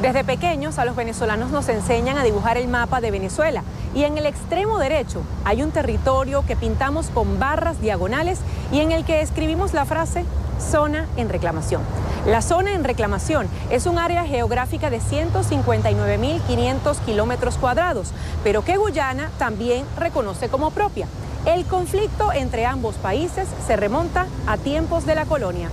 Desde 0.01 0.23
pequeños 0.25 0.79
a 0.79 0.85
los 0.85 0.95
venezolanos 0.95 1.51
nos 1.51 1.69
enseñan 1.69 2.17
a 2.17 2.23
dibujar 2.23 2.57
el 2.57 2.69
mapa 2.69 3.01
de 3.01 3.11
Venezuela 3.11 3.65
y 3.95 4.05
en 4.05 4.17
el 4.17 4.25
extremo 4.25 4.79
derecho 4.79 5.23
hay 5.45 5.63
un 5.63 5.73
territorio 5.73 6.47
que 6.47 6.55
pintamos 6.55 7.09
con 7.09 7.41
barras 7.41 7.83
diagonales 7.83 8.39
y 8.73 8.79
en 8.79 8.93
el 8.93 9.05
que 9.05 9.21
escribimos 9.21 9.75
la 9.75 9.85
frase 9.85 10.25
zona 10.61 11.09
en 11.17 11.29
reclamación. 11.29 11.83
La 12.27 12.43
zona 12.43 12.75
en 12.75 12.85
reclamación 12.85 13.49
es 13.71 13.87
un 13.87 13.99
área 13.99 14.27
geográfica 14.27 14.91
de 14.91 15.01
159.500 15.01 16.99
kilómetros 17.07 17.57
cuadrados, 17.57 18.13
pero 18.45 18.63
que 18.65 18.77
Guyana 18.77 19.31
también 19.39 19.87
reconoce 19.97 20.49
como 20.49 20.71
propia. 20.71 21.07
El 21.47 21.65
conflicto 21.65 22.33
entre 22.33 22.67
ambos 22.67 22.97
países 22.97 23.49
se 23.67 23.77
remonta 23.77 24.27
a 24.47 24.59
tiempos 24.59 25.07
de 25.07 25.15
la 25.15 25.25
colonia. 25.25 25.71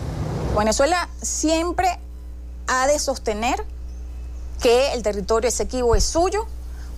Venezuela 0.57 1.09
siempre 1.21 1.99
ha 2.67 2.87
de 2.87 2.97
sostener 2.99 3.63
que 4.61 4.93
el 4.93 5.03
territorio 5.03 5.49
Esequibo 5.49 5.95
es 5.95 6.05
suyo 6.05 6.47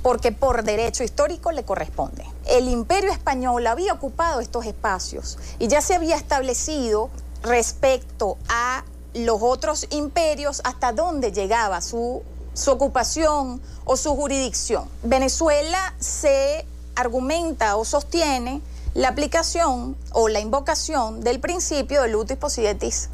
porque 0.01 0.31
por 0.31 0.63
derecho 0.63 1.03
histórico 1.03 1.51
le 1.51 1.63
corresponde. 1.63 2.25
El 2.45 2.69
imperio 2.69 3.11
español 3.11 3.65
había 3.67 3.93
ocupado 3.93 4.39
estos 4.39 4.65
espacios 4.65 5.37
y 5.57 5.67
ya 5.67 5.81
se 5.81 5.95
había 5.95 6.15
establecido 6.15 7.09
respecto 7.43 8.37
a 8.49 8.83
los 9.13 9.41
otros 9.41 9.87
imperios 9.91 10.61
hasta 10.63 10.91
dónde 10.93 11.31
llegaba 11.31 11.81
su, 11.81 12.23
ocupación 12.67 13.61
o 13.85 13.95
su 13.95 14.15
jurisdicción. 14.15 14.89
Venezuela 15.03 15.93
se 15.99 16.65
argumenta 16.95 17.77
o 17.77 17.85
sostiene 17.85 18.61
la 18.93 19.09
aplicación 19.09 19.95
o 20.11 20.27
la 20.27 20.39
invocación 20.39 21.21
del 21.21 21.39
principio 21.39 22.01
de 22.01 22.09
lutis 22.09 22.37
possidetis 22.37 23.09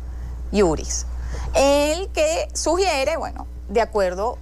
iuris, 0.51 1.05
el 1.53 2.09
que 2.09 2.47
sugiere, 2.53 3.17
bueno, 3.17 3.45
de 3.69 3.81
acuerdo 3.81 4.37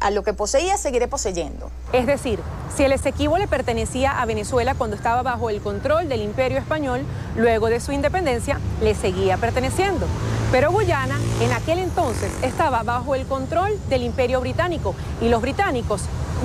a 0.00 0.10
lo 0.10 0.22
que 0.22 0.34
poseía, 0.34 0.76
seguiré 0.76 1.08
poseyendo. 1.08 1.70
Es 1.92 2.06
decir, 2.06 2.40
si 2.74 2.84
el 2.84 2.92
Esequibo 2.92 3.38
le 3.38 3.48
pertenecía 3.48 4.20
a 4.20 4.26
Venezuela 4.26 4.74
cuando 4.74 4.96
estaba 4.96 5.22
bajo 5.22 5.48
el 5.48 5.60
control 5.60 6.08
del 6.08 6.22
Imperio 6.22 6.58
Español, 6.58 7.04
luego 7.36 7.68
de 7.68 7.80
su 7.80 7.92
independencia 7.92 8.60
le 8.82 8.94
seguía 8.94 9.38
perteneciendo. 9.38 10.06
Pero 10.52 10.70
Guyana 10.70 11.18
en 11.40 11.52
aquel 11.52 11.78
entonces 11.78 12.30
estaba 12.42 12.82
bajo 12.82 13.14
el 13.14 13.26
control 13.26 13.72
del 13.88 14.02
Imperio 14.02 14.40
Británico 14.40 14.94
y 15.20 15.28
los 15.28 15.40
británicos 15.40 16.02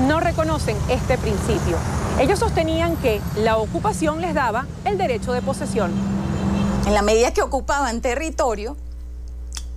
no 0.08 0.20
reconocen 0.20 0.78
este 0.90 1.18
principio. 1.18 1.78
Ellos 2.20 2.40
sostenían 2.40 2.96
que 2.98 3.22
la 3.38 3.58
ocupación 3.58 4.22
les 4.22 4.34
daba 4.34 4.66
el 4.86 4.98
derecho 4.98 5.34
de 5.34 5.42
posesión. 5.42 5.92
En 6.88 6.94
la 6.94 7.02
medida 7.02 7.32
que 7.32 7.42
ocupaban 7.42 8.02
territorio, 8.02 8.76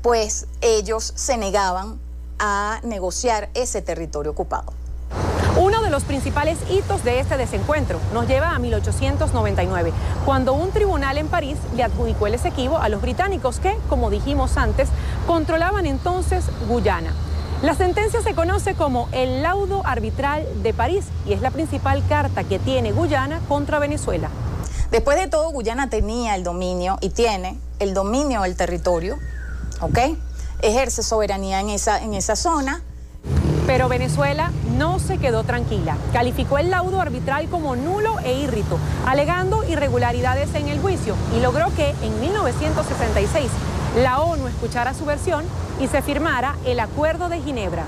pues 0.03 0.47
ellos 0.61 1.13
se 1.17 1.37
negaban 1.37 1.99
a 2.47 2.81
negociar 2.83 3.49
ese 3.55 3.81
territorio 3.81 4.33
ocupado. 4.33 4.75
Uno 5.57 5.81
de 5.83 5.89
los 5.89 6.05
principales 6.05 6.59
hitos 6.69 7.03
de 7.03 7.19
este 7.19 7.39
desencuentro 7.39 7.99
nos 8.13 8.29
lleva 8.29 8.51
a 8.51 8.59
1899, 8.59 9.93
cuando 10.27 10.53
un 10.53 10.71
tribunal 10.71 11.17
en 11.17 11.29
París 11.29 11.57
le 11.75 11.85
adjudicó 11.85 12.27
el 12.27 12.35
Esequibo 12.35 12.77
a 12.77 12.91
los 12.91 13.01
británicos 13.01 13.61
que, 13.61 13.75
como 13.89 14.11
dijimos 14.11 14.59
antes, 14.59 14.91
controlaban 15.27 15.87
entonces 15.87 16.45
Guyana. 16.69 17.15
La 17.63 17.75
sentencia 17.75 18.21
se 18.21 18.35
conoce 18.35 18.75
como 18.75 19.09
el 19.13 19.43
laudo 19.43 19.81
arbitral 19.87 20.47
de 20.63 20.75
París 20.75 21.07
y 21.25 21.33
es 21.33 21.41
la 21.41 21.51
principal 21.51 22.07
carta 22.11 22.45
que 22.45 22.59
tiene 22.59 22.93
Guyana 22.93 23.41
contra 23.49 23.79
Venezuela. 23.79 24.29
Después 24.91 25.17
de 25.17 25.29
todo, 25.29 25.51
Guyana 25.51 25.89
tenía 25.89 26.35
el 26.35 26.45
dominio 26.45 26.99
y 27.01 27.09
tiene 27.09 27.59
el 27.79 27.95
dominio 27.95 28.43
del 28.43 28.55
territorio, 28.55 29.17
¿ok? 29.81 29.99
Ejerce 30.63 31.03
soberanía 31.03 31.61
en 31.61 31.71
esa, 31.71 32.03
en 32.03 32.15
esa 32.15 32.37
zona. 32.37 32.83
Pero 33.67 33.89
Venezuela 33.89 34.53
no 34.77 34.99
se 34.99 35.19
quedó 35.19 35.45
tranquila. 35.45 35.97
Calificó 36.13 36.59
el 36.59 36.71
laudo 36.71 37.01
arbitral 37.01 37.49
como 37.49 37.77
nulo 37.77 38.19
e 38.21 38.35
írrito, 38.35 38.79
alegando 39.07 39.65
irregularidades 39.65 40.55
en 40.55 40.69
el 40.69 40.81
juicio 40.81 41.17
y 41.35 41.41
logró 41.41 41.75
que 41.75 41.91
en 42.03 42.21
1966 42.21 43.51
la 44.03 44.21
ONU 44.21 44.49
escuchara 44.49 44.93
su 44.93 45.05
versión 45.05 45.45
y 45.81 45.89
se 45.89 46.03
firmara 46.03 46.57
el 46.67 46.81
Acuerdo 46.81 47.29
de 47.29 47.41
Ginebra. 47.41 47.85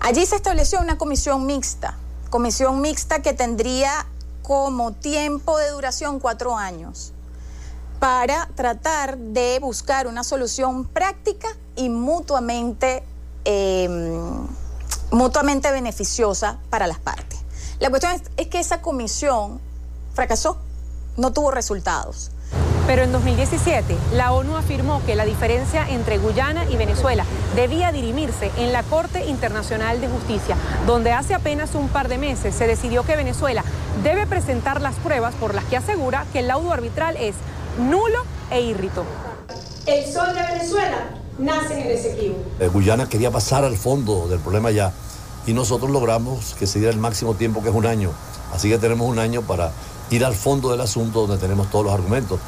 Allí 0.00 0.26
se 0.26 0.34
estableció 0.34 0.80
una 0.80 0.98
comisión 0.98 1.46
mixta, 1.46 1.96
comisión 2.30 2.80
mixta 2.80 3.22
que 3.22 3.32
tendría 3.32 4.06
como 4.42 4.92
tiempo 4.92 5.56
de 5.58 5.70
duración 5.70 6.18
cuatro 6.18 6.56
años 6.56 7.12
para 8.02 8.48
tratar 8.56 9.16
de 9.16 9.60
buscar 9.60 10.08
una 10.08 10.24
solución 10.24 10.86
práctica 10.86 11.46
y 11.76 11.88
mutuamente, 11.88 13.04
em, 13.44 14.44
mutuamente 15.12 15.70
beneficiosa 15.70 16.58
para 16.68 16.88
las 16.88 16.98
partes. 16.98 17.38
La 17.78 17.90
cuestión 17.90 18.20
es, 18.36 18.48
que 18.48 18.58
esa 18.58 18.82
comisión 18.82 19.60
fracasó, 20.14 20.58
no 21.16 21.32
tuvo 21.32 21.52
resultados. 21.52 22.32
Pero 22.88 23.04
en 23.04 23.12
2017, 23.12 23.96
la 24.14 24.32
ONU 24.32 24.56
afirmó 24.56 25.00
que 25.06 25.14
la 25.14 25.24
diferencia 25.24 25.88
entre 25.88 26.18
Guyana 26.18 26.68
y 26.68 26.76
Venezuela 26.76 27.24
debía 27.54 27.92
dirimirse 27.92 28.50
en 28.56 28.72
la 28.72 28.82
Corte 28.82 29.26
Internacional 29.26 30.00
de 30.00 30.08
Justicia, 30.08 30.56
donde 30.88 31.12
hace 31.12 31.34
apenas 31.34 31.76
un 31.76 31.86
par 31.88 32.08
de 32.08 32.18
meses 32.18 32.52
se 32.52 32.66
decidió 32.66 33.04
que 33.04 33.14
Venezuela 33.14 33.62
debe 34.02 34.26
presentar 34.26 34.80
las 34.80 34.96
pruebas 34.96 35.36
por 35.36 35.54
las 35.54 35.64
que 35.66 35.76
asegura 35.76 36.26
que 36.32 36.40
el 36.40 36.48
laudo 36.48 36.72
arbitral 36.72 37.16
es 37.16 37.36
nulo 37.78 38.18
e 38.50 38.60
írrito. 38.60 39.04
El 39.86 40.04
sol 40.12 40.34
de 40.34 40.42
Venezuela 40.42 41.10
nace 41.38 41.74
en 41.74 41.86
el 41.86 41.90
Esequibo. 41.92 42.36
Eh, 42.60 42.68
Guyana 42.68 43.08
quería 43.08 43.30
pasar 43.30 43.64
al 43.64 43.76
fondo 43.76 44.28
del 44.28 44.38
problema 44.38 44.70
ya 44.70 44.92
y 45.46 45.52
nosotros 45.52 45.90
logramos 45.90 46.54
que 46.54 46.66
se 46.66 46.78
diera 46.78 46.92
el 46.92 47.00
máximo 47.00 47.34
tiempo 47.34 47.62
que 47.62 47.70
es 47.70 47.74
un 47.74 47.86
año. 47.86 48.10
Así 48.52 48.68
que 48.68 48.78
tenemos 48.78 49.08
un 49.08 49.18
año 49.18 49.42
para 49.42 49.72
ir 50.10 50.24
al 50.24 50.34
fondo 50.34 50.70
del 50.70 50.80
asunto 50.80 51.26
donde 51.26 51.38
tenemos 51.38 51.70
todos 51.70 51.86
los 51.86 51.94
argumentos. 51.94 52.38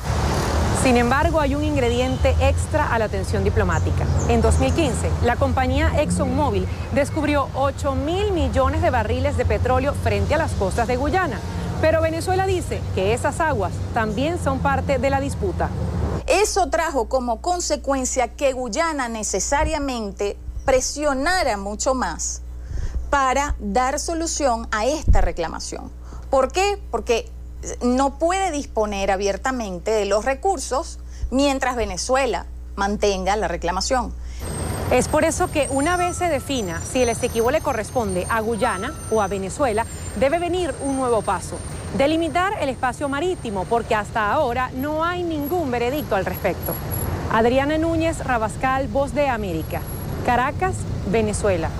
Sin 0.84 0.98
embargo, 0.98 1.40
hay 1.40 1.54
un 1.54 1.64
ingrediente 1.64 2.36
extra 2.40 2.92
a 2.92 2.98
la 2.98 3.08
tensión 3.08 3.42
diplomática. 3.42 4.04
En 4.28 4.42
2015, 4.42 5.10
la 5.24 5.36
compañía 5.36 5.90
ExxonMobil 6.02 6.66
descubrió 6.94 7.48
8 7.54 7.94
mil 7.94 8.32
millones 8.32 8.82
de 8.82 8.90
barriles 8.90 9.38
de 9.38 9.46
petróleo 9.46 9.94
frente 9.94 10.34
a 10.34 10.38
las 10.38 10.52
costas 10.52 10.86
de 10.86 10.96
Guyana. 10.96 11.40
Pero 11.84 12.00
Venezuela 12.00 12.46
dice 12.46 12.80
que 12.94 13.12
esas 13.12 13.40
aguas 13.40 13.70
también 13.92 14.42
son 14.42 14.60
parte 14.60 14.96
de 14.96 15.10
la 15.10 15.20
disputa. 15.20 15.68
Eso 16.26 16.70
trajo 16.70 17.10
como 17.10 17.42
consecuencia 17.42 18.28
que 18.28 18.54
Guyana 18.54 19.10
necesariamente 19.10 20.38
presionara 20.64 21.58
mucho 21.58 21.94
más 21.94 22.40
para 23.10 23.54
dar 23.58 24.00
solución 24.00 24.66
a 24.70 24.86
esta 24.86 25.20
reclamación. 25.20 25.92
¿Por 26.30 26.50
qué? 26.52 26.78
Porque 26.90 27.30
no 27.82 28.18
puede 28.18 28.50
disponer 28.50 29.10
abiertamente 29.10 29.90
de 29.90 30.06
los 30.06 30.24
recursos 30.24 31.00
mientras 31.30 31.76
Venezuela 31.76 32.46
mantenga 32.76 33.36
la 33.36 33.46
reclamación. 33.46 34.14
Es 34.90 35.08
por 35.08 35.24
eso 35.24 35.50
que 35.50 35.68
una 35.70 35.98
vez 35.98 36.16
se 36.16 36.30
defina 36.30 36.80
si 36.80 37.02
el 37.02 37.10
Esequibo 37.10 37.50
le 37.50 37.60
corresponde 37.60 38.26
a 38.30 38.40
Guyana 38.40 38.94
o 39.10 39.20
a 39.20 39.26
Venezuela, 39.26 39.84
debe 40.16 40.38
venir 40.38 40.74
un 40.82 40.96
nuevo 40.96 41.20
paso. 41.20 41.58
Delimitar 41.96 42.54
el 42.60 42.68
espacio 42.70 43.08
marítimo, 43.08 43.66
porque 43.66 43.94
hasta 43.94 44.32
ahora 44.32 44.70
no 44.74 45.04
hay 45.04 45.22
ningún 45.22 45.70
veredicto 45.70 46.16
al 46.16 46.24
respecto. 46.24 46.74
Adriana 47.32 47.78
Núñez 47.78 48.18
Rabascal, 48.24 48.88
Voz 48.88 49.14
de 49.14 49.28
América. 49.28 49.80
Caracas, 50.26 50.74
Venezuela. 51.12 51.70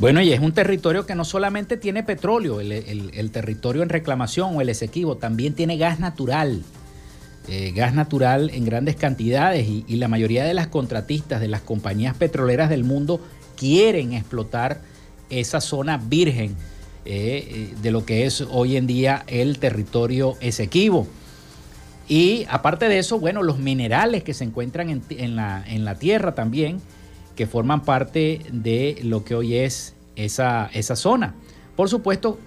Bueno, 0.00 0.22
y 0.22 0.32
es 0.32 0.40
un 0.40 0.52
territorio 0.52 1.06
que 1.06 1.14
no 1.14 1.24
solamente 1.24 1.76
tiene 1.76 2.02
petróleo, 2.02 2.60
el, 2.60 3.30
territorio 3.30 3.82
en 3.82 3.90
reclamación 3.90 4.56
o 4.56 4.62
el 4.62 4.70
Esequibo, 4.70 5.18
también 5.18 5.54
tiene 5.54 5.76
gas 5.76 6.00
natural. 6.00 6.64
Eh, 7.48 7.72
gas 7.74 7.94
natural 7.94 8.50
en 8.50 8.64
grandes 8.64 8.96
cantidades 8.96 9.66
y, 9.66 9.96
la 9.96 10.08
mayoría 10.08 10.44
de 10.44 10.54
las 10.54 10.68
contratistas 10.68 11.40
de 11.40 11.48
las 11.48 11.62
compañías 11.62 12.16
petroleras 12.16 12.68
del 12.68 12.84
mundo 12.84 13.20
quieren 13.56 14.12
explotar 14.12 14.80
esa 15.30 15.60
zona 15.60 15.96
virgen 15.96 16.54
eh, 17.04 17.72
de 17.80 17.90
lo 17.90 18.04
que 18.04 18.26
es 18.26 18.42
hoy 18.50 18.76
en 18.76 18.86
día 18.86 19.24
el 19.26 19.58
territorio 19.58 20.36
Esequibo. 20.40 21.06
Y 22.08 22.44
aparte 22.50 22.88
de 22.88 22.98
eso, 22.98 23.18
bueno, 23.20 23.42
los 23.42 23.58
minerales 23.58 24.24
que 24.24 24.34
se 24.34 24.44
encuentran 24.44 24.90
en, 24.90 25.36
la, 25.36 25.64
en 25.66 25.84
la, 25.84 25.94
tierra 25.94 26.34
también, 26.34 26.80
que 27.36 27.46
forman 27.46 27.84
parte 27.84 28.40
de 28.52 28.98
lo 29.02 29.24
que 29.24 29.34
hoy 29.34 29.54
es 29.54 29.94
esa, 30.16 30.68
esa 30.74 30.96
zona. 30.96 31.34
Por 31.76 31.88
supuesto, 31.88 32.38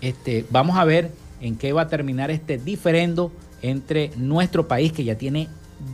este, 0.00 0.44
vamos 0.50 0.76
a 0.76 0.84
ver 0.84 1.10
en 1.40 1.56
qué 1.56 1.72
va 1.72 1.82
a 1.82 1.88
terminar 1.88 2.30
este 2.30 2.58
diferendo 2.58 3.32
entre 3.62 4.10
nuestro 4.16 4.68
país, 4.68 4.92
que 4.92 5.04
ya 5.04 5.16
tiene 5.16 5.48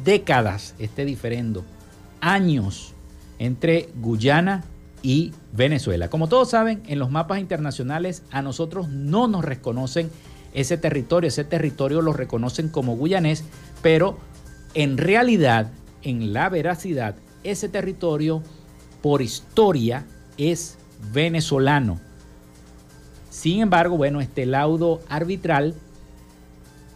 décadas, 0.04 0.74
este 0.78 1.04
diferendo, 1.04 1.64
años 2.20 2.94
entre 3.38 3.88
Guyana 3.96 4.64
y 5.02 5.32
Venezuela. 5.52 6.08
Como 6.08 6.28
todos 6.28 6.50
saben, 6.50 6.82
en 6.86 6.98
los 6.98 7.10
mapas 7.10 7.40
internacionales 7.40 8.22
a 8.30 8.42
nosotros 8.42 8.88
no 8.88 9.28
nos 9.28 9.44
reconocen 9.44 10.10
ese 10.54 10.78
territorio, 10.78 11.28
ese 11.28 11.44
territorio 11.44 12.00
lo 12.00 12.12
reconocen 12.12 12.68
como 12.68 12.96
guyanés, 12.96 13.44
pero 13.82 14.18
en 14.72 14.96
realidad, 14.96 15.70
en 16.02 16.32
la 16.32 16.48
veracidad, 16.48 17.16
ese 17.42 17.68
territorio 17.68 18.42
por 19.02 19.20
historia 19.20 20.06
es 20.38 20.78
venezolano. 21.12 22.00
Sin 23.30 23.60
embargo, 23.60 23.96
bueno, 23.96 24.20
este 24.20 24.46
laudo 24.46 25.02
arbitral, 25.08 25.74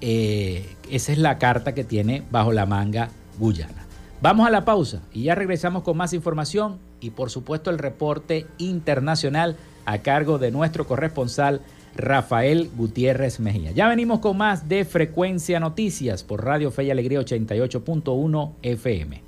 eh, 0.01 0.77
esa 0.91 1.13
es 1.13 1.19
la 1.19 1.39
carta 1.39 1.75
que 1.75 1.85
tiene 1.85 2.23
bajo 2.31 2.53
la 2.53 2.67
manga 2.67 3.11
Guyana. 3.39 3.87
Vamos 4.21 4.47
a 4.47 4.51
la 4.51 4.65
pausa 4.65 5.03
y 5.13 5.25
ya 5.25 5.35
regresamos 5.35 5.83
con 5.83 5.97
más 5.97 6.13
información 6.13 6.79
y 7.01 7.11
por 7.11 7.31
supuesto 7.31 7.71
el 7.71 7.79
reporte 7.79 8.47
internacional 8.59 9.57
a 9.85 9.99
cargo 9.99 10.39
de 10.39 10.51
nuestro 10.51 10.87
corresponsal 10.87 11.61
Rafael 11.97 12.71
Gutiérrez 12.77 13.41
Mejía. 13.41 13.71
Ya 13.73 13.89
venimos 13.89 14.21
con 14.21 14.37
más 14.37 14.69
de 14.69 14.85
Frecuencia 14.85 15.61
Noticias 15.61 16.25
por 16.25 16.45
Radio 16.45 16.71
Fe 16.71 16.85
y 16.85 16.91
Alegría 16.91 17.21
88.1 17.21 18.53
FM. 18.63 19.28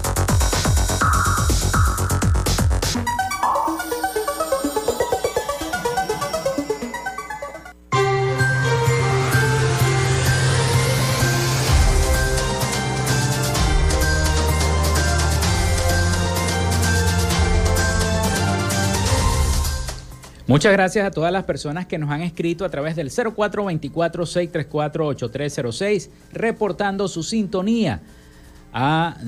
Muchas 20.51 20.73
gracias 20.73 21.07
a 21.07 21.11
todas 21.11 21.31
las 21.31 21.45
personas 21.45 21.85
que 21.85 21.97
nos 21.97 22.09
han 22.09 22.19
escrito 22.19 22.65
a 22.65 22.69
través 22.69 22.97
del 22.97 23.09
0424-634-8306, 23.09 26.09
reportando 26.33 27.07
su 27.07 27.23
sintonía 27.23 28.01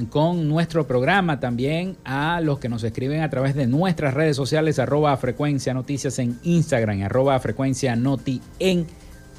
con 0.10 0.50
nuestro 0.50 0.86
programa. 0.86 1.40
También 1.40 1.96
a 2.04 2.42
los 2.42 2.60
que 2.60 2.68
nos 2.68 2.84
escriben 2.84 3.22
a 3.22 3.30
través 3.30 3.56
de 3.56 3.68
nuestras 3.68 4.14
redes 4.14 4.36
sociales, 4.36 4.80
arroba 4.80 5.16
frecuencia 5.16 5.74
noticias 5.74 6.20
en 6.20 6.38
Instagram, 6.44 7.04
arroba 7.04 7.40
frecuencia 7.40 7.96
noti 7.96 8.42
en 8.60 8.86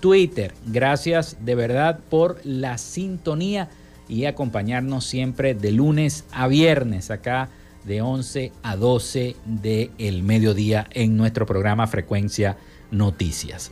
Twitter. 0.00 0.54
Gracias 0.64 1.36
de 1.44 1.54
verdad 1.54 1.98
por 2.08 2.40
la 2.44 2.78
sintonía 2.78 3.68
y 4.08 4.24
acompañarnos 4.24 5.04
siempre 5.04 5.54
de 5.54 5.72
lunes 5.72 6.24
a 6.32 6.48
viernes 6.48 7.10
acá 7.10 7.50
de 7.84 8.02
11 8.02 8.52
a 8.62 8.76
12 8.76 9.36
del 9.44 10.22
mediodía 10.22 10.86
en 10.90 11.16
nuestro 11.16 11.46
programa 11.46 11.86
Frecuencia 11.86 12.56
Noticias. 12.90 13.70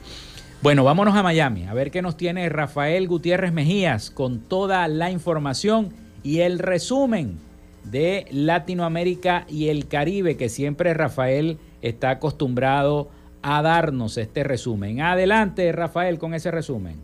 Bueno, 0.62 0.84
vámonos 0.84 1.16
a 1.16 1.22
Miami 1.22 1.66
a 1.66 1.74
ver 1.74 1.90
qué 1.90 2.02
nos 2.02 2.16
tiene 2.16 2.48
Rafael 2.48 3.08
Gutiérrez 3.08 3.52
Mejías 3.52 4.10
con 4.10 4.40
toda 4.40 4.86
la 4.88 5.10
información 5.10 5.92
y 6.22 6.40
el 6.40 6.58
resumen 6.58 7.38
de 7.84 8.26
Latinoamérica 8.30 9.44
y 9.48 9.68
el 9.68 9.88
Caribe, 9.88 10.36
que 10.36 10.48
siempre 10.48 10.94
Rafael 10.94 11.58
está 11.80 12.10
acostumbrado 12.10 13.10
a 13.42 13.60
darnos 13.62 14.16
este 14.18 14.44
resumen. 14.44 15.00
Adelante, 15.00 15.72
Rafael, 15.72 16.18
con 16.18 16.32
ese 16.34 16.50
resumen. 16.50 16.96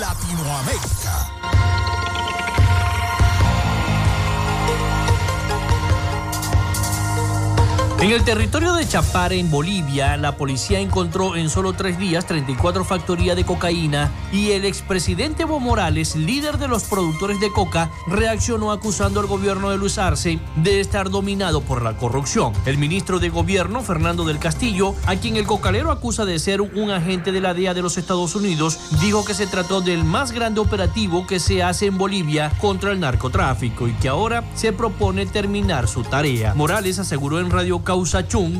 Latinoamérica. 0.00 1.41
En 8.02 8.10
el 8.10 8.24
territorio 8.24 8.74
de 8.74 8.84
Chapare, 8.84 9.38
en 9.38 9.48
Bolivia, 9.48 10.16
la 10.16 10.36
policía 10.36 10.80
encontró 10.80 11.36
en 11.36 11.48
solo 11.48 11.72
tres 11.72 12.00
días 12.00 12.26
34 12.26 12.84
factorías 12.84 13.36
de 13.36 13.44
cocaína 13.44 14.10
y 14.32 14.50
el 14.50 14.64
expresidente 14.64 15.44
Evo 15.44 15.60
Morales, 15.60 16.16
líder 16.16 16.58
de 16.58 16.66
los 16.66 16.82
productores 16.82 17.38
de 17.38 17.52
coca, 17.52 17.92
reaccionó 18.08 18.72
acusando 18.72 19.20
al 19.20 19.26
gobierno 19.26 19.70
de 19.70 19.78
Luis 19.78 19.98
Arce 19.98 20.40
de 20.56 20.80
estar 20.80 21.10
dominado 21.10 21.60
por 21.60 21.80
la 21.80 21.96
corrupción. 21.96 22.52
El 22.66 22.76
ministro 22.76 23.20
de 23.20 23.28
Gobierno, 23.28 23.82
Fernando 23.82 24.24
del 24.24 24.40
Castillo, 24.40 24.96
a 25.06 25.14
quien 25.14 25.36
el 25.36 25.46
cocalero 25.46 25.92
acusa 25.92 26.24
de 26.24 26.40
ser 26.40 26.60
un 26.60 26.90
agente 26.90 27.30
de 27.30 27.40
la 27.40 27.54
DEA 27.54 27.72
de 27.72 27.82
los 27.82 27.98
Estados 27.98 28.34
Unidos, 28.34 28.80
dijo 29.00 29.24
que 29.24 29.34
se 29.34 29.46
trató 29.46 29.80
del 29.80 30.02
más 30.02 30.32
grande 30.32 30.58
operativo 30.58 31.24
que 31.24 31.38
se 31.38 31.62
hace 31.62 31.86
en 31.86 31.98
Bolivia 31.98 32.50
contra 32.60 32.90
el 32.90 32.98
narcotráfico 32.98 33.86
y 33.86 33.92
que 33.92 34.08
ahora 34.08 34.42
se 34.56 34.72
propone 34.72 35.24
terminar 35.26 35.86
su 35.86 36.02
tarea. 36.02 36.52
Morales 36.54 36.98
aseguró 36.98 37.38
en 37.38 37.48
Radio 37.48 37.84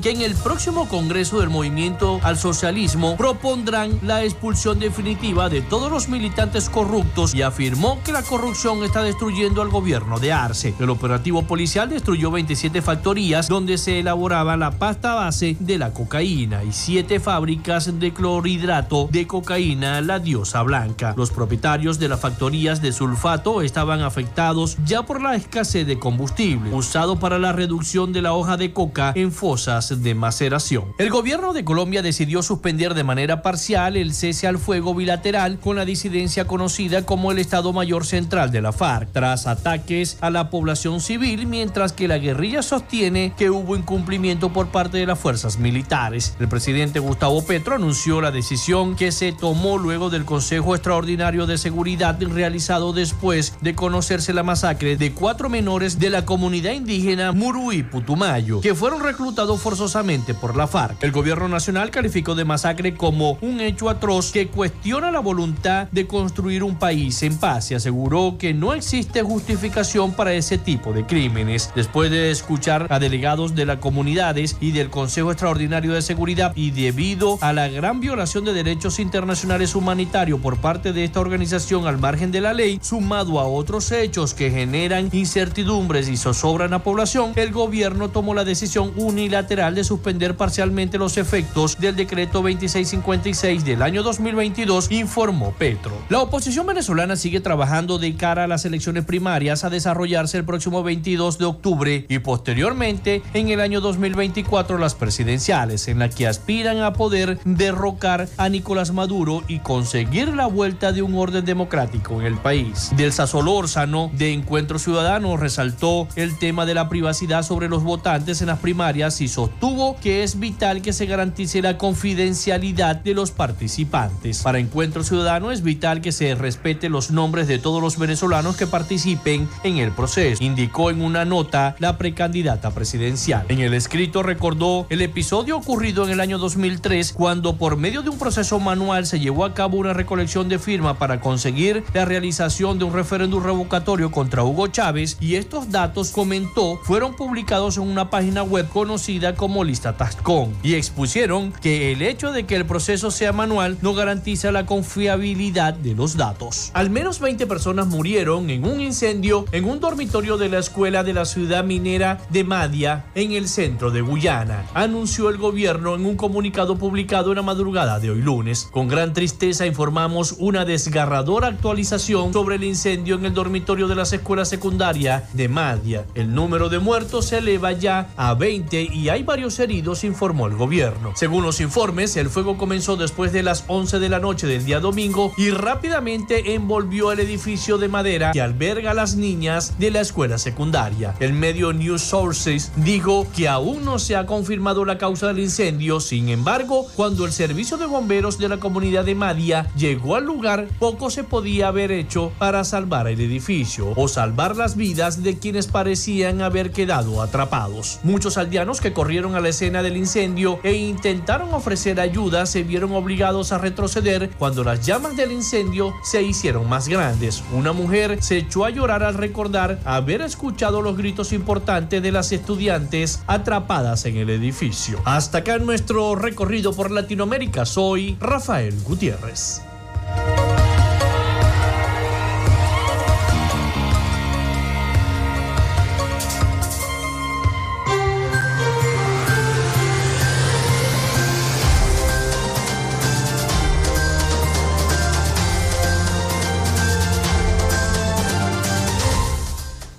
Que 0.03 0.11
en 0.11 0.21
el 0.21 0.35
próximo 0.35 0.89
Congreso 0.89 1.41
del 1.41 1.49
Movimiento 1.49 2.21
al 2.23 2.37
Socialismo 2.37 3.17
propondrán 3.17 3.99
la 4.03 4.25
expulsión 4.25 4.79
definitiva 4.79 5.49
de 5.49 5.63
todos 5.63 5.91
los 5.91 6.09
militantes 6.09 6.69
corruptos 6.69 7.35
y 7.35 7.43
afirmó 7.43 7.99
que 8.05 8.13
la 8.13 8.23
corrupción 8.23 8.85
está 8.85 9.03
destruyendo 9.03 9.63
al 9.63 9.71
gobierno 9.71 10.19
de 10.19 10.33
Arce. 10.33 10.75
El 10.79 10.91
operativo 10.91 11.43
policial 11.43 11.89
destruyó 11.89 12.31
27 12.31 12.83
factorías 12.83 13.49
donde 13.49 13.79
se 13.79 14.01
elaboraba 14.01 14.57
la 14.57 14.73
pasta 14.73 15.15
base 15.15 15.57
de 15.61 15.79
la 15.79 15.93
cocaína 15.93 16.63
y 16.65 16.73
siete 16.73 17.19
fábricas 17.19 17.99
de 17.99 18.13
clorhidrato 18.13 19.09
de 19.11 19.27
cocaína, 19.27 20.01
la 20.01 20.19
diosa 20.19 20.63
blanca. 20.63 21.15
Los 21.17 21.31
propietarios 21.31 21.99
de 21.99 22.09
las 22.09 22.21
factorías 22.21 22.83
de 22.83 22.93
sulfato 22.93 23.63
estaban 23.63 24.03
afectados 24.03 24.77
ya 24.85 25.05
por 25.05 25.23
la 25.23 25.35
escasez 25.37 25.87
de 25.87 25.99
combustible 25.99 26.71
usado 26.73 27.19
para 27.19 27.39
la 27.39 27.53
reducción 27.53 28.13
de 28.13 28.23
la 28.23 28.35
hoja 28.35 28.57
de 28.57 28.73
coca 28.73 29.13
fosas 29.31 30.03
de 30.03 30.15
maceración. 30.15 30.95
El 30.99 31.11
gobierno 31.11 31.53
de 31.53 31.65
Colombia 31.65 32.03
decidió 32.03 32.43
suspender 32.43 32.95
de 32.95 33.05
manera 33.05 33.43
parcial 33.43 33.97
el 33.97 34.15
cese 34.15 34.47
al 34.47 34.59
fuego 34.59 34.95
bilateral 34.95 35.61
con 35.61 35.77
la 35.77 35.85
disidencia 35.85 36.47
conocida 36.47 37.07
como 37.07 37.31
el 37.31 37.39
Estado 37.39 37.73
Mayor 37.73 38.07
Central 38.07 38.51
de 38.51 38.63
la 38.63 38.73
FARC, 38.73 39.13
tras 39.13 39.47
ataques 39.47 40.17
a 40.21 40.31
la 40.31 40.51
población 40.51 41.01
civil, 41.01 41.47
mientras 41.47 41.93
que 41.93 42.09
la 42.09 42.19
guerrilla 42.19 42.63
sostiene 42.63 43.35
que 43.37 43.51
hubo 43.51 43.77
incumplimiento 43.77 44.53
por 44.53 44.69
parte 44.69 44.99
de 44.99 45.07
las 45.07 45.19
fuerzas 45.19 45.59
militares. 45.59 46.35
El 46.41 46.49
presidente 46.49 46.99
Gustavo 46.99 47.45
Petro 47.45 47.77
anunció 47.77 48.21
la 48.21 48.31
decisión 48.31 48.97
que 48.97 49.13
se 49.13 49.33
tomó 49.33 49.79
luego 49.79 50.11
del 50.11 50.25
Consejo 50.25 50.75
Extraordinario 50.75 51.47
de 51.47 51.59
Seguridad 51.59 52.19
realizado 52.21 52.93
después 52.93 53.55
de 53.61 53.75
conocerse 53.75 54.33
la 54.33 54.43
masacre 54.43 54.97
de 54.97 55.13
cuatro 55.13 55.49
menores 55.49 55.99
de 55.99 56.11
la 56.11 56.25
comunidad 56.25 56.73
indígena 56.73 57.33
Muruí 57.33 57.83
Putumayo, 57.83 58.61
que 58.61 58.75
fueron 58.75 59.02
reclutados 59.03 59.61
forzosamente 59.61 60.35
por 60.35 60.57
la 60.57 60.67
FARC. 60.67 61.03
El 61.03 61.13
gobierno 61.13 61.49
nacional 61.49 61.91
calificó 61.91 62.35
de 62.35 62.45
masacre 62.45 62.95
como 62.95 63.39
un 63.41 63.61
hecho 63.61 63.89
atroz 63.89 64.33
que 64.33 64.49
cuestiona 64.49 65.11
la 65.11 65.21
voluntad 65.21 65.89
de 65.91 66.07
construir 66.07 66.63
un 66.63 66.77
país 66.77 67.23
en 67.23 67.37
paz 67.39 67.71
y 67.71 67.75
aseguró 67.75 68.37
que 68.39 68.55
no 68.55 68.75
existe 68.75 69.23
justificación 69.23 70.13
para 70.13 70.35
ese 70.35 70.59
tipo 70.59 70.93
de 70.93 71.07
crímenes. 71.07 71.71
Después 71.75 72.11
de 72.11 72.31
escuchar 72.31 72.87
a 72.91 72.99
delegados 72.99 73.55
de 73.55 73.67
las 73.67 73.79
comunidades 73.79 74.57
y 74.61 74.73
del 74.73 74.91
Consejo 74.91 75.31
Extraordinario 75.31 75.93
de 75.93 76.03
Seguridad 76.03 76.53
y 76.55 76.71
debido 76.71 77.39
a 77.41 77.53
la 77.53 77.69
gran 77.69 78.01
violación 78.01 78.45
de 78.45 78.53
derechos 78.53 78.99
internacionales 78.99 79.75
humanitarios 79.75 80.41
por 80.41 80.59
parte 80.59 80.93
de 80.93 81.05
esta 81.05 81.21
organización 81.21 81.87
al 81.87 81.99
margen 81.99 82.31
de 82.33 82.41
la 82.41 82.53
ley, 82.53 82.79
sumado 82.83 83.41
a 83.41 83.47
otros 83.47 83.91
hechos 83.93 84.35
que 84.35 84.51
generan 84.51 85.09
incertidumbres 85.13 86.09
y 86.09 86.17
zozobran 86.17 86.73
a 86.75 86.79
la 86.79 86.85
población, 86.85 87.33
el 87.37 87.53
gobierno 87.53 88.11
tomó 88.11 88.35
la 88.35 88.45
decisión 88.45 88.92
unilateral 88.97 89.75
de 89.75 89.85
suspender 89.85 90.37
parcialmente 90.37 90.99
los 90.99 91.17
efectos 91.17 91.79
del 91.79 91.97
decreto 91.97 92.43
2656 92.43 93.65
del 93.65 93.83
año 93.83 94.03
2022, 94.03 94.91
informó 94.91 95.53
Petro. 95.53 95.93
La 96.09 96.21
oposición 96.21 96.67
venezolana 96.67 97.17
sigue 97.17 97.41
trabajando 97.41 97.99
de 97.99 98.15
cara 98.17 98.45
a 98.45 98.47
las 98.47 98.65
elecciones 98.65 99.05
primarias 99.05 99.65
a 99.65 99.71
desarrollarse 99.71 100.37
el 100.37 100.45
próximo 100.45 100.83
22 100.83 101.39
de 101.39 101.45
octubre 101.45 102.07
y 102.09 102.19
posteriormente 102.19 103.23
en 103.35 103.49
el 103.49 103.61
año 103.61 103.81
2024 103.81 104.79
las 104.79 104.95
presidenciales, 104.95 105.89
en 105.89 105.99
las 105.99 106.15
que 106.15 106.27
aspiran 106.27 106.79
a 106.81 106.93
poder 106.93 107.39
derrocar 107.45 108.29
a 108.37 108.49
Nicolás 108.49 108.93
Maduro 108.93 109.43
y 109.49 109.61
conseguir 109.61 110.29
la 110.29 110.47
vuelta 110.47 110.93
de 110.93 111.03
un 111.03 111.15
orden 111.15 111.45
democrático 111.45 112.21
en 112.21 112.27
el 112.27 112.37
país. 112.37 112.91
Del 112.97 113.13
Solórzano 113.13 114.11
de 114.15 114.33
Encuentro 114.33 114.79
Ciudadano 114.79 115.37
resaltó 115.37 116.09
el 116.17 116.39
tema 116.39 116.67
de 116.67 116.75
la 116.75 116.89
privacidad 116.89 117.43
sobre 117.43 117.69
los 117.69 117.83
votantes 117.83 118.41
en 118.41 118.49
las 118.49 118.59
primarias 118.59 118.82
y 118.83 119.29
sostuvo 119.29 119.97
que 120.01 120.25
es 120.25 120.41
vital 120.41 120.83
que 120.83 120.93
se 120.93 121.07
garantice 121.07 121.63
la 121.63 121.79
confidencialidad 121.79 122.97
de 122.97 123.15
los 123.15 123.31
participantes. 123.31 124.43
Para 124.43 124.59
Encuentro 124.59 125.05
Ciudadano 125.05 125.53
es 125.53 125.63
vital 125.63 126.01
que 126.01 126.11
se 126.11 126.35
respete 126.35 126.89
los 126.89 127.13
nombres 127.13 127.47
de 127.47 127.61
todos 127.61 127.81
los 127.81 127.97
venezolanos 127.97 128.57
que 128.57 128.67
participen 128.67 129.49
en 129.63 129.79
el 129.79 129.93
proceso, 129.93 130.43
indicó 130.43 130.91
en 130.91 131.01
una 131.01 131.25
nota 131.25 131.77
la 131.79 131.97
precandidata 131.97 132.73
presidencial. 132.73 133.47
En 133.49 133.61
el 133.61 133.73
escrito 133.73 134.25
recordó 134.25 134.87
el 134.91 135.01
episodio 135.01 135.57
ocurrido 135.57 136.05
en 136.05 136.11
el 136.11 136.21
año 136.21 136.39
2003 136.39 137.13
cuando 137.13 137.57
por 137.57 137.77
medio 137.77 138.03
de 138.03 138.11
un 138.11 138.19
proceso 138.19 138.59
manual 138.59 139.07
se 139.07 139.21
llevó 139.21 139.45
a 139.45 139.55
cabo 139.55 139.79
una 139.79 139.93
recolección 139.93 140.49
de 140.49 140.59
firmas 140.59 140.97
para 140.97 141.21
conseguir 141.21 141.85
la 141.95 142.05
realización 142.05 142.81
de 142.81 142.85
un 142.85 142.93
referéndum 142.93 143.45
revocatorio 143.45 144.11
contra 144.11 144.43
Hugo 144.43 144.67
Chávez 144.67 145.19
y 145.21 145.37
estos 145.37 145.71
datos, 145.71 146.11
comentó, 146.11 146.81
fueron 146.83 147.15
publicados 147.15 147.77
en 147.77 147.85
una 147.85 148.11
página 148.11 148.43
web 148.43 148.69
conocida 148.73 149.35
como 149.35 149.65
Lista 149.65 149.97
Tascon 149.97 150.55
y 150.63 150.75
expusieron 150.75 151.53
que 151.53 151.93
el 151.93 152.03
hecho 152.03 152.33
de 152.33 152.47
que 152.47 152.57
el 152.57 152.67
proceso 152.67 153.11
sea 153.11 153.33
manual 153.33 153.77
no 153.83 153.95
garantiza 153.95 154.51
la 154.51 154.67
confiabilidad 154.67 155.75
de 155.75 155.95
los 155.95 156.17
datos. 156.17 156.71
Al 156.75 156.91
menos 156.91 157.21
20 157.21 157.47
personas 157.47 157.87
murieron 157.87 158.51
en 158.51 158.65
un 158.65 158.81
incendio 158.81 159.45
en 159.53 159.65
un 159.65 159.81
dormitorio 159.81 160.39
de 160.39 160.49
la 160.49 160.59
escuela 160.59 161.05
de 161.05 161.13
la 161.13 161.25
ciudad 161.25 161.65
minera 161.65 162.21
de 162.31 162.45
Madia 162.45 163.05
en 163.15 163.33
el 163.33 163.49
centro 163.49 163.91
de 163.91 164.01
Guyana, 164.01 164.67
anunció 164.75 165.29
el 165.29 165.37
gobierno 165.37 165.95
en 165.95 166.07
un 166.07 166.17
comunicado 166.17 166.77
publicado 166.77 167.31
en 167.31 167.37
la 167.37 167.43
madrugada 167.43 168.01
de 168.01 168.11
hoy 168.11 168.23
lunes. 168.23 168.69
Con 168.71 168.89
gran 168.89 169.13
tristeza 169.13 169.67
informamos 169.67 170.37
una 170.39 170.65
desgarradora 170.65 171.49
actualización 171.49 172.33
sobre 172.33 172.57
el 172.57 172.65
incendio 172.65 173.17
en 173.17 173.27
el 173.27 173.35
dormitorio 173.35 173.89
de 173.89 173.95
las 173.95 174.13
escuelas 174.13 174.49
secundarias 174.49 175.25
de 175.35 175.49
Madia. 175.49 176.07
El 176.15 176.35
número 176.35 176.69
de 176.69 176.79
muertos 176.79 177.27
se 177.27 177.39
eleva 177.39 177.73
ya 177.73 178.09
a 178.17 178.35
20 178.35 178.62
y 178.71 179.09
hay 179.09 179.23
varios 179.23 179.59
heridos, 179.59 180.05
informó 180.05 180.47
el 180.47 180.57
gobierno. 180.57 181.13
Según 181.15 181.45
los 181.45 181.61
informes, 181.61 182.17
el 182.17 182.31
fuego 182.31 182.57
comenzó 182.57 182.97
después 182.97 183.33
de 183.33 183.43
las 183.43 183.65
11 183.69 183.99
de 183.99 184.09
la 184.09 184.19
noche 184.19 184.47
del 184.47 184.65
día 184.65 184.81
domingo 184.81 185.33
y 185.37 185.51
rápidamente 185.51 186.55
envolvió 186.55 187.13
el 187.13 187.21
edificio 187.21 187.79
de 187.79 187.89
madera 187.89 188.33
que 188.33 188.41
alberga 188.41 188.93
a 188.93 188.95
las 188.95 189.17
niñas 189.17 189.79
de 189.79 189.91
la 189.91 190.01
escuela 190.01 190.39
secundaria. 190.39 191.15
El 191.21 191.33
medio 191.33 191.73
News 191.73 192.03
Sources 192.03 192.73
dijo 192.77 193.27
que 193.35 193.49
aún 193.49 193.85
no 193.85 193.99
se 193.99 194.17
ha 194.17 194.27
confirmado 194.27 194.85
la 194.85 194.99
causa 194.99 195.29
del 195.29 195.41
incendio, 195.41 196.01
sin 196.01 196.29
embargo, 196.29 196.87
cuando 196.97 197.27
el 197.27 197.33
servicio 197.33 197.77
de 197.77 197.87
bomberos 197.87 198.39
de 198.39 198.49
la 198.49 198.59
comunidad 198.59 199.05
de 199.05 199.15
Madia 199.15 199.71
llegó 199.77 200.17
al 200.17 200.25
lugar, 200.25 200.69
poco 200.79 201.11
se 201.11 201.25
podía 201.25 201.69
haber 201.69 201.93
hecho 201.93 202.33
para 202.39 202.65
salvar 202.65 203.09
el 203.09 203.21
edificio 203.21 203.93
o 203.97 204.09
salvar 204.09 204.57
las 204.57 204.77
vidas 204.77 205.23
de 205.23 205.39
quienes 205.39 205.67
parecían 205.67 206.43
haber 206.43 206.73
quedado 206.73 207.23
atrapados. 207.23 208.01
Muchos 208.03 208.37
que 208.53 208.93
corrieron 208.93 209.35
a 209.35 209.41
la 209.41 209.49
escena 209.49 209.83
del 209.83 209.97
incendio 209.97 210.61
e 210.63 210.75
intentaron 210.75 211.55
ofrecer 211.55 211.99
ayuda 211.99 212.45
se 212.45 212.63
vieron 212.63 212.93
obligados 212.93 213.51
a 213.51 213.57
retroceder 213.57 214.29
cuando 214.39 214.63
las 214.63 214.85
llamas 214.85 215.17
del 215.17 215.33
incendio 215.33 215.95
se 216.05 216.23
hicieron 216.23 216.69
más 216.69 216.87
grandes. 216.87 217.43
Una 217.55 217.73
mujer 217.73 218.23
se 218.23 218.37
echó 218.37 218.67
a 218.67 218.71
llorar 218.71 219.05
al 219.05 219.15
recordar 219.15 219.81
haber 219.87 220.21
escuchado 220.21 220.83
los 220.83 220.99
gritos 220.99 221.33
importantes 221.33 222.03
de 222.03 222.13
las 222.13 222.31
estudiantes 222.31 223.23
atrapadas 223.27 224.05
en 224.05 224.19
el 224.19 224.29
edificio. 224.29 225.01
Hasta 225.07 225.39
acá 225.39 225.57
nuestro 225.57 226.15
recorrido 226.15 226.75
por 226.75 226.91
Latinoamérica. 226.91 227.65
Soy 227.65 228.19
Rafael 228.21 228.79
Gutiérrez. 228.83 229.63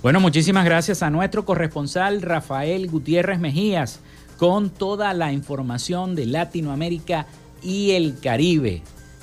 Bueno, 0.04 0.20
muchísimas 0.20 0.66
gracias 0.66 1.02
a 1.02 1.08
nuestro 1.08 1.46
corresponsal 1.46 2.20
Rafael 2.20 2.90
Gutiérrez 2.90 3.40
Mejías 3.40 4.00
con 4.36 4.68
toda 4.68 5.14
la 5.14 5.32
información 5.32 6.14
de 6.14 6.26
Latinoamérica 6.26 7.26
y 7.62 7.92
el 7.92 8.20
Caribe. 8.20 8.82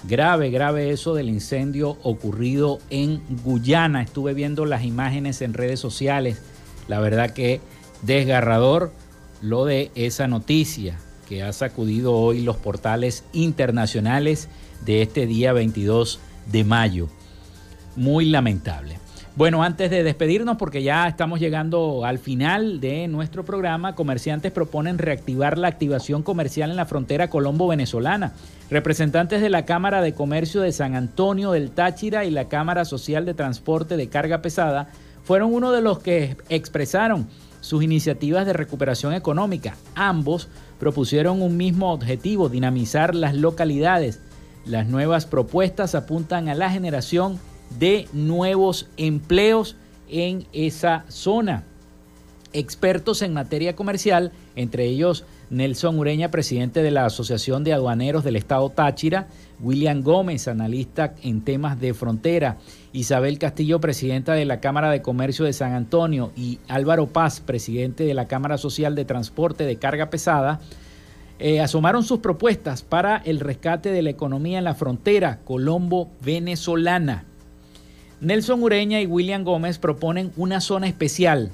Grave, 0.09 0.49
grave 0.49 0.89
eso 0.89 1.13
del 1.13 1.29
incendio 1.29 1.99
ocurrido 2.01 2.79
en 2.89 3.21
Guyana. 3.43 4.01
Estuve 4.01 4.34
viendo 4.34 4.65
las 4.65 4.84
imágenes 4.84 5.43
en 5.43 5.53
redes 5.53 5.79
sociales. 5.79 6.41
La 6.88 6.99
verdad 6.99 7.29
que 7.29 7.61
desgarrador 8.01 8.91
lo 9.39 9.65
de 9.65 9.91
esa 9.93 10.27
noticia 10.27 10.97
que 11.29 11.43
ha 11.43 11.53
sacudido 11.53 12.13
hoy 12.13 12.41
los 12.41 12.57
portales 12.57 13.23
internacionales 13.34 14.49
de 14.84 15.03
este 15.03 15.27
día 15.27 15.53
22 15.53 16.19
de 16.47 16.63
mayo. 16.63 17.07
Muy 17.95 18.25
lamentable. 18.25 19.00
Bueno, 19.41 19.63
antes 19.63 19.89
de 19.89 20.03
despedirnos, 20.03 20.57
porque 20.57 20.83
ya 20.83 21.07
estamos 21.07 21.39
llegando 21.39 22.05
al 22.05 22.19
final 22.19 22.79
de 22.79 23.07
nuestro 23.07 23.43
programa, 23.43 23.95
comerciantes 23.95 24.51
proponen 24.51 24.99
reactivar 24.99 25.57
la 25.57 25.67
activación 25.67 26.21
comercial 26.21 26.69
en 26.69 26.75
la 26.75 26.85
frontera 26.85 27.27
colombo-venezolana. 27.27 28.33
Representantes 28.69 29.41
de 29.41 29.49
la 29.49 29.65
Cámara 29.65 30.03
de 30.03 30.13
Comercio 30.13 30.61
de 30.61 30.71
San 30.71 30.93
Antonio 30.93 31.53
del 31.53 31.71
Táchira 31.71 32.23
y 32.23 32.29
la 32.29 32.49
Cámara 32.49 32.85
Social 32.85 33.25
de 33.25 33.33
Transporte 33.33 33.97
de 33.97 34.09
Carga 34.09 34.43
Pesada 34.43 34.89
fueron 35.23 35.51
uno 35.55 35.71
de 35.71 35.81
los 35.81 35.97
que 35.97 36.37
expresaron 36.49 37.27
sus 37.61 37.81
iniciativas 37.81 38.45
de 38.45 38.53
recuperación 38.53 39.15
económica. 39.15 39.75
Ambos 39.95 40.49
propusieron 40.79 41.41
un 41.41 41.57
mismo 41.57 41.91
objetivo, 41.91 42.47
dinamizar 42.47 43.15
las 43.15 43.33
localidades. 43.33 44.19
Las 44.67 44.85
nuevas 44.85 45.25
propuestas 45.25 45.95
apuntan 45.95 46.47
a 46.47 46.53
la 46.53 46.69
generación 46.69 47.39
de 47.80 48.07
nuevos 48.13 48.88
empleos 48.97 49.76
en 50.09 50.45
esa 50.53 51.05
zona. 51.07 51.63
Expertos 52.53 53.22
en 53.22 53.34
materia 53.34 53.76
comercial, 53.76 54.34
entre 54.55 54.86
ellos 54.86 55.26
Nelson 55.49 55.99
Ureña, 55.99 56.32
presidente 56.32 56.82
de 56.82 56.91
la 56.91 57.05
Asociación 57.05 57.63
de 57.63 57.74
Aduaneros 57.74 58.24
del 58.24 58.38
Estado 58.38 58.69
Táchira, 58.69 59.28
William 59.61 60.01
Gómez, 60.01 60.47
analista 60.47 61.13
en 61.24 61.41
temas 61.41 61.80
de 61.80 61.93
frontera, 61.93 62.57
Isabel 62.93 63.38
Castillo, 63.38 63.80
presidenta 63.80 64.34
de 64.34 64.45
la 64.45 64.59
Cámara 64.59 64.89
de 64.89 65.01
Comercio 65.01 65.45
de 65.45 65.53
San 65.53 65.74
Antonio, 65.74 66.32
y 66.36 66.59
Álvaro 66.67 67.07
Paz, 67.07 67.41
presidente 67.41 68.05
de 68.05 68.13
la 68.13 68.28
Cámara 68.28 68.57
Social 68.57 68.95
de 68.95 69.05
Transporte 69.05 69.65
de 69.65 69.78
Carga 69.78 70.09
Pesada, 70.09 70.61
eh, 71.39 71.59
asomaron 71.59 72.03
sus 72.03 72.19
propuestas 72.19 72.82
para 72.82 73.17
el 73.17 73.39
rescate 73.39 73.91
de 73.91 74.01
la 74.01 74.09
economía 74.09 74.57
en 74.57 74.63
la 74.63 74.76
frontera 74.76 75.39
colombo-venezolana. 75.43 77.26
Nelson 78.22 78.61
Ureña 78.61 79.01
y 79.01 79.07
William 79.07 79.43
Gómez 79.43 79.80
proponen 79.80 80.32
una 80.38 80.61
zona 80.61 80.88
especial. 80.88 81.51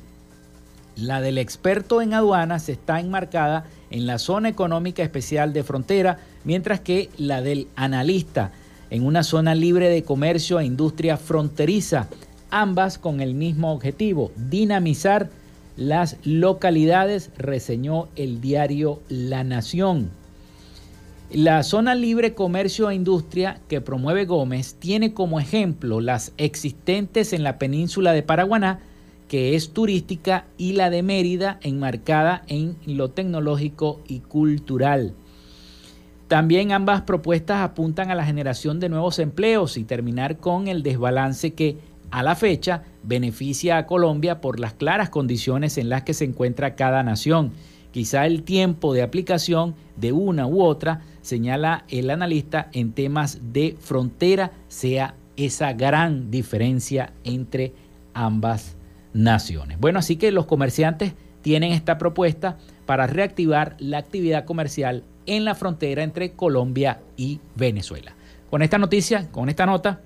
La 0.97 1.22
del 1.22 1.38
experto 1.38 2.01
en 2.01 2.13
aduanas 2.13 2.68
está 2.68 2.99
enmarcada 2.99 3.65
en 3.89 4.05
la 4.05 4.20
zona 4.20 4.49
económica 4.49 5.01
especial 5.01 5.53
de 5.53 5.63
frontera, 5.63 6.20
mientras 6.43 6.82
que 6.82 7.09
la 7.18 7.41
del 7.41 7.70
analista 7.78 8.51
en 8.89 9.05
una 9.05 9.24
zona 9.24 9.55
libre 9.55 9.88
de 9.88 10.03
comercio 10.03 10.59
e 10.59 10.65
industria 10.65 11.15
fronteriza, 11.15 12.09
ambas 12.49 12.97
con 12.97 13.22
el 13.22 13.34
mismo 13.34 13.72
objetivo, 13.72 14.34
dinamizar 14.36 15.30
las 15.78 16.18
localidades, 16.26 17.32
reseñó 17.38 18.09
el 18.18 18.41
diario 18.41 18.99
La 19.07 19.45
Nación. 19.45 20.09
La 21.32 21.61
zona 21.63 21.93
libre 21.93 22.34
comercio 22.34 22.89
e 22.89 22.95
industria 22.95 23.59
que 23.67 23.82
promueve 23.82 24.23
Gómez 24.23 24.75
tiene 24.80 25.13
como 25.13 25.41
ejemplo 25.41 25.99
las 25.99 26.32
existentes 26.38 27.34
en 27.34 27.43
la 27.43 27.59
península 27.59 28.13
de 28.13 28.23
Paraguaná, 28.23 28.80
que 29.28 29.53
es 29.53 29.73
turística, 29.73 30.45
y 30.57 30.71
la 30.71 30.89
de 30.89 31.03
Mérida, 31.03 31.59
enmarcada 31.63 32.43
en 32.47 32.78
lo 32.86 33.09
tecnológico 33.09 33.99
y 34.07 34.19
cultural. 34.21 35.15
También 36.30 36.71
ambas 36.71 37.01
propuestas 37.01 37.61
apuntan 37.61 38.09
a 38.09 38.15
la 38.15 38.25
generación 38.25 38.80
de 38.80 38.88
nuevos 38.88 39.19
empleos 39.19 39.75
y 39.75 39.84
terminar 39.84 40.38
con 40.38 40.69
el 40.69 40.82
desbalance 40.82 41.53
que 41.53 41.78
a 42.09 42.23
la 42.23 42.36
fecha 42.36 42.84
beneficia 43.03 43.78
a 43.78 43.86
Colombia 43.86 44.39
por 44.39 44.61
las 44.61 44.73
claras 44.73 45.09
condiciones 45.09 45.78
en 45.78 45.89
las 45.89 46.03
que 46.03 46.13
se 46.13 46.23
encuentra 46.23 46.75
cada 46.75 47.03
nación. 47.03 47.51
Quizá 47.97 48.27
el 48.27 48.43
tiempo 48.43 48.93
de 48.93 49.01
aplicación 49.01 49.73
de 49.95 50.11
una 50.11 50.45
u 50.45 50.61
otra, 50.61 51.01
señala 51.23 51.83
el 51.89 52.11
analista, 52.11 52.69
en 52.71 52.91
temas 52.91 53.39
de 53.53 53.75
frontera 53.79 54.51
sea 54.67 55.15
esa 55.35 55.73
gran 55.73 56.29
diferencia 56.29 57.11
entre 57.23 57.73
ambas 58.13 58.75
naciones. 59.15 59.79
Bueno, 59.79 59.97
así 59.97 60.15
que 60.15 60.31
los 60.31 60.45
comerciantes 60.45 61.13
tienen 61.41 61.71
esta 61.71 61.97
propuesta 61.97 62.59
para 62.85 63.07
reactivar 63.07 63.75
la 63.79 63.97
actividad 63.97 64.45
comercial 64.45 65.01
en 65.25 65.43
la 65.43 65.55
frontera 65.55 66.03
entre 66.03 66.33
Colombia 66.33 66.99
y 67.15 67.39
Venezuela. 67.55 68.13
Con 68.51 68.61
esta 68.61 68.77
noticia, 68.77 69.27
con 69.31 69.49
esta 69.49 69.65
nota, 69.65 70.01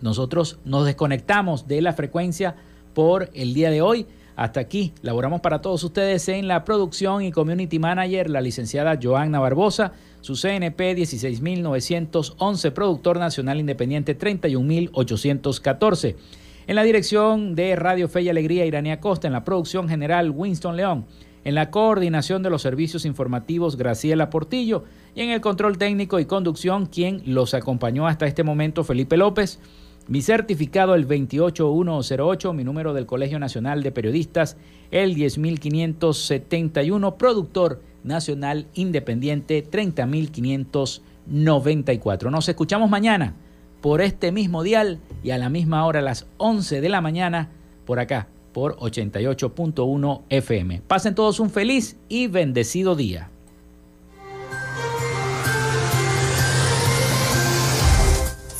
nosotros 0.00 0.60
nos 0.64 0.86
desconectamos 0.86 1.66
de 1.66 1.82
la 1.82 1.92
frecuencia 1.92 2.54
por 2.94 3.30
el 3.34 3.52
día 3.52 3.70
de 3.70 3.82
hoy. 3.82 4.06
Hasta 4.36 4.60
aquí, 4.60 4.92
laboramos 5.00 5.40
para 5.40 5.62
todos 5.62 5.82
ustedes 5.82 6.28
en 6.28 6.46
la 6.46 6.64
producción 6.64 7.22
y 7.22 7.32
community 7.32 7.78
manager, 7.78 8.28
la 8.28 8.42
licenciada 8.42 8.98
Joanna 9.02 9.40
Barbosa, 9.40 9.92
su 10.20 10.34
CNP 10.34 10.94
16911, 10.94 12.70
productor 12.72 13.18
nacional 13.18 13.58
independiente 13.58 14.14
31814. 14.14 16.16
En 16.66 16.76
la 16.76 16.82
dirección 16.82 17.54
de 17.54 17.76
Radio 17.76 18.08
Fe 18.08 18.22
y 18.22 18.28
Alegría, 18.28 18.66
Iranía 18.66 19.00
Costa, 19.00 19.26
en 19.26 19.32
la 19.32 19.44
producción 19.44 19.88
general, 19.88 20.30
Winston 20.30 20.76
León. 20.76 21.06
En 21.44 21.54
la 21.54 21.70
coordinación 21.70 22.42
de 22.42 22.50
los 22.50 22.60
servicios 22.60 23.06
informativos, 23.06 23.76
Graciela 23.76 24.30
Portillo. 24.30 24.84
Y 25.14 25.22
en 25.22 25.30
el 25.30 25.40
control 25.40 25.78
técnico 25.78 26.18
y 26.18 26.26
conducción, 26.26 26.86
quien 26.86 27.22
los 27.24 27.54
acompañó 27.54 28.06
hasta 28.06 28.26
este 28.26 28.42
momento, 28.42 28.84
Felipe 28.84 29.16
López. 29.16 29.60
Mi 30.08 30.22
certificado 30.22 30.94
el 30.94 31.04
28108, 31.04 32.52
mi 32.52 32.62
número 32.62 32.94
del 32.94 33.06
Colegio 33.06 33.40
Nacional 33.40 33.82
de 33.82 33.90
Periodistas 33.90 34.56
el 34.92 35.16
10571, 35.16 37.16
productor 37.16 37.82
nacional 38.04 38.68
independiente 38.74 39.62
30594. 39.62 42.30
Nos 42.30 42.48
escuchamos 42.48 42.88
mañana 42.88 43.34
por 43.80 44.00
este 44.00 44.30
mismo 44.30 44.62
dial 44.62 45.00
y 45.24 45.30
a 45.30 45.38
la 45.38 45.48
misma 45.48 45.84
hora 45.84 46.00
las 46.00 46.28
11 46.36 46.80
de 46.80 46.88
la 46.88 47.00
mañana 47.00 47.48
por 47.84 47.98
acá 47.98 48.28
por 48.52 48.76
88.1 48.76 50.22
FM. 50.30 50.82
Pasen 50.86 51.16
todos 51.16 51.40
un 51.40 51.50
feliz 51.50 51.96
y 52.08 52.28
bendecido 52.28 52.94
día. 52.94 53.32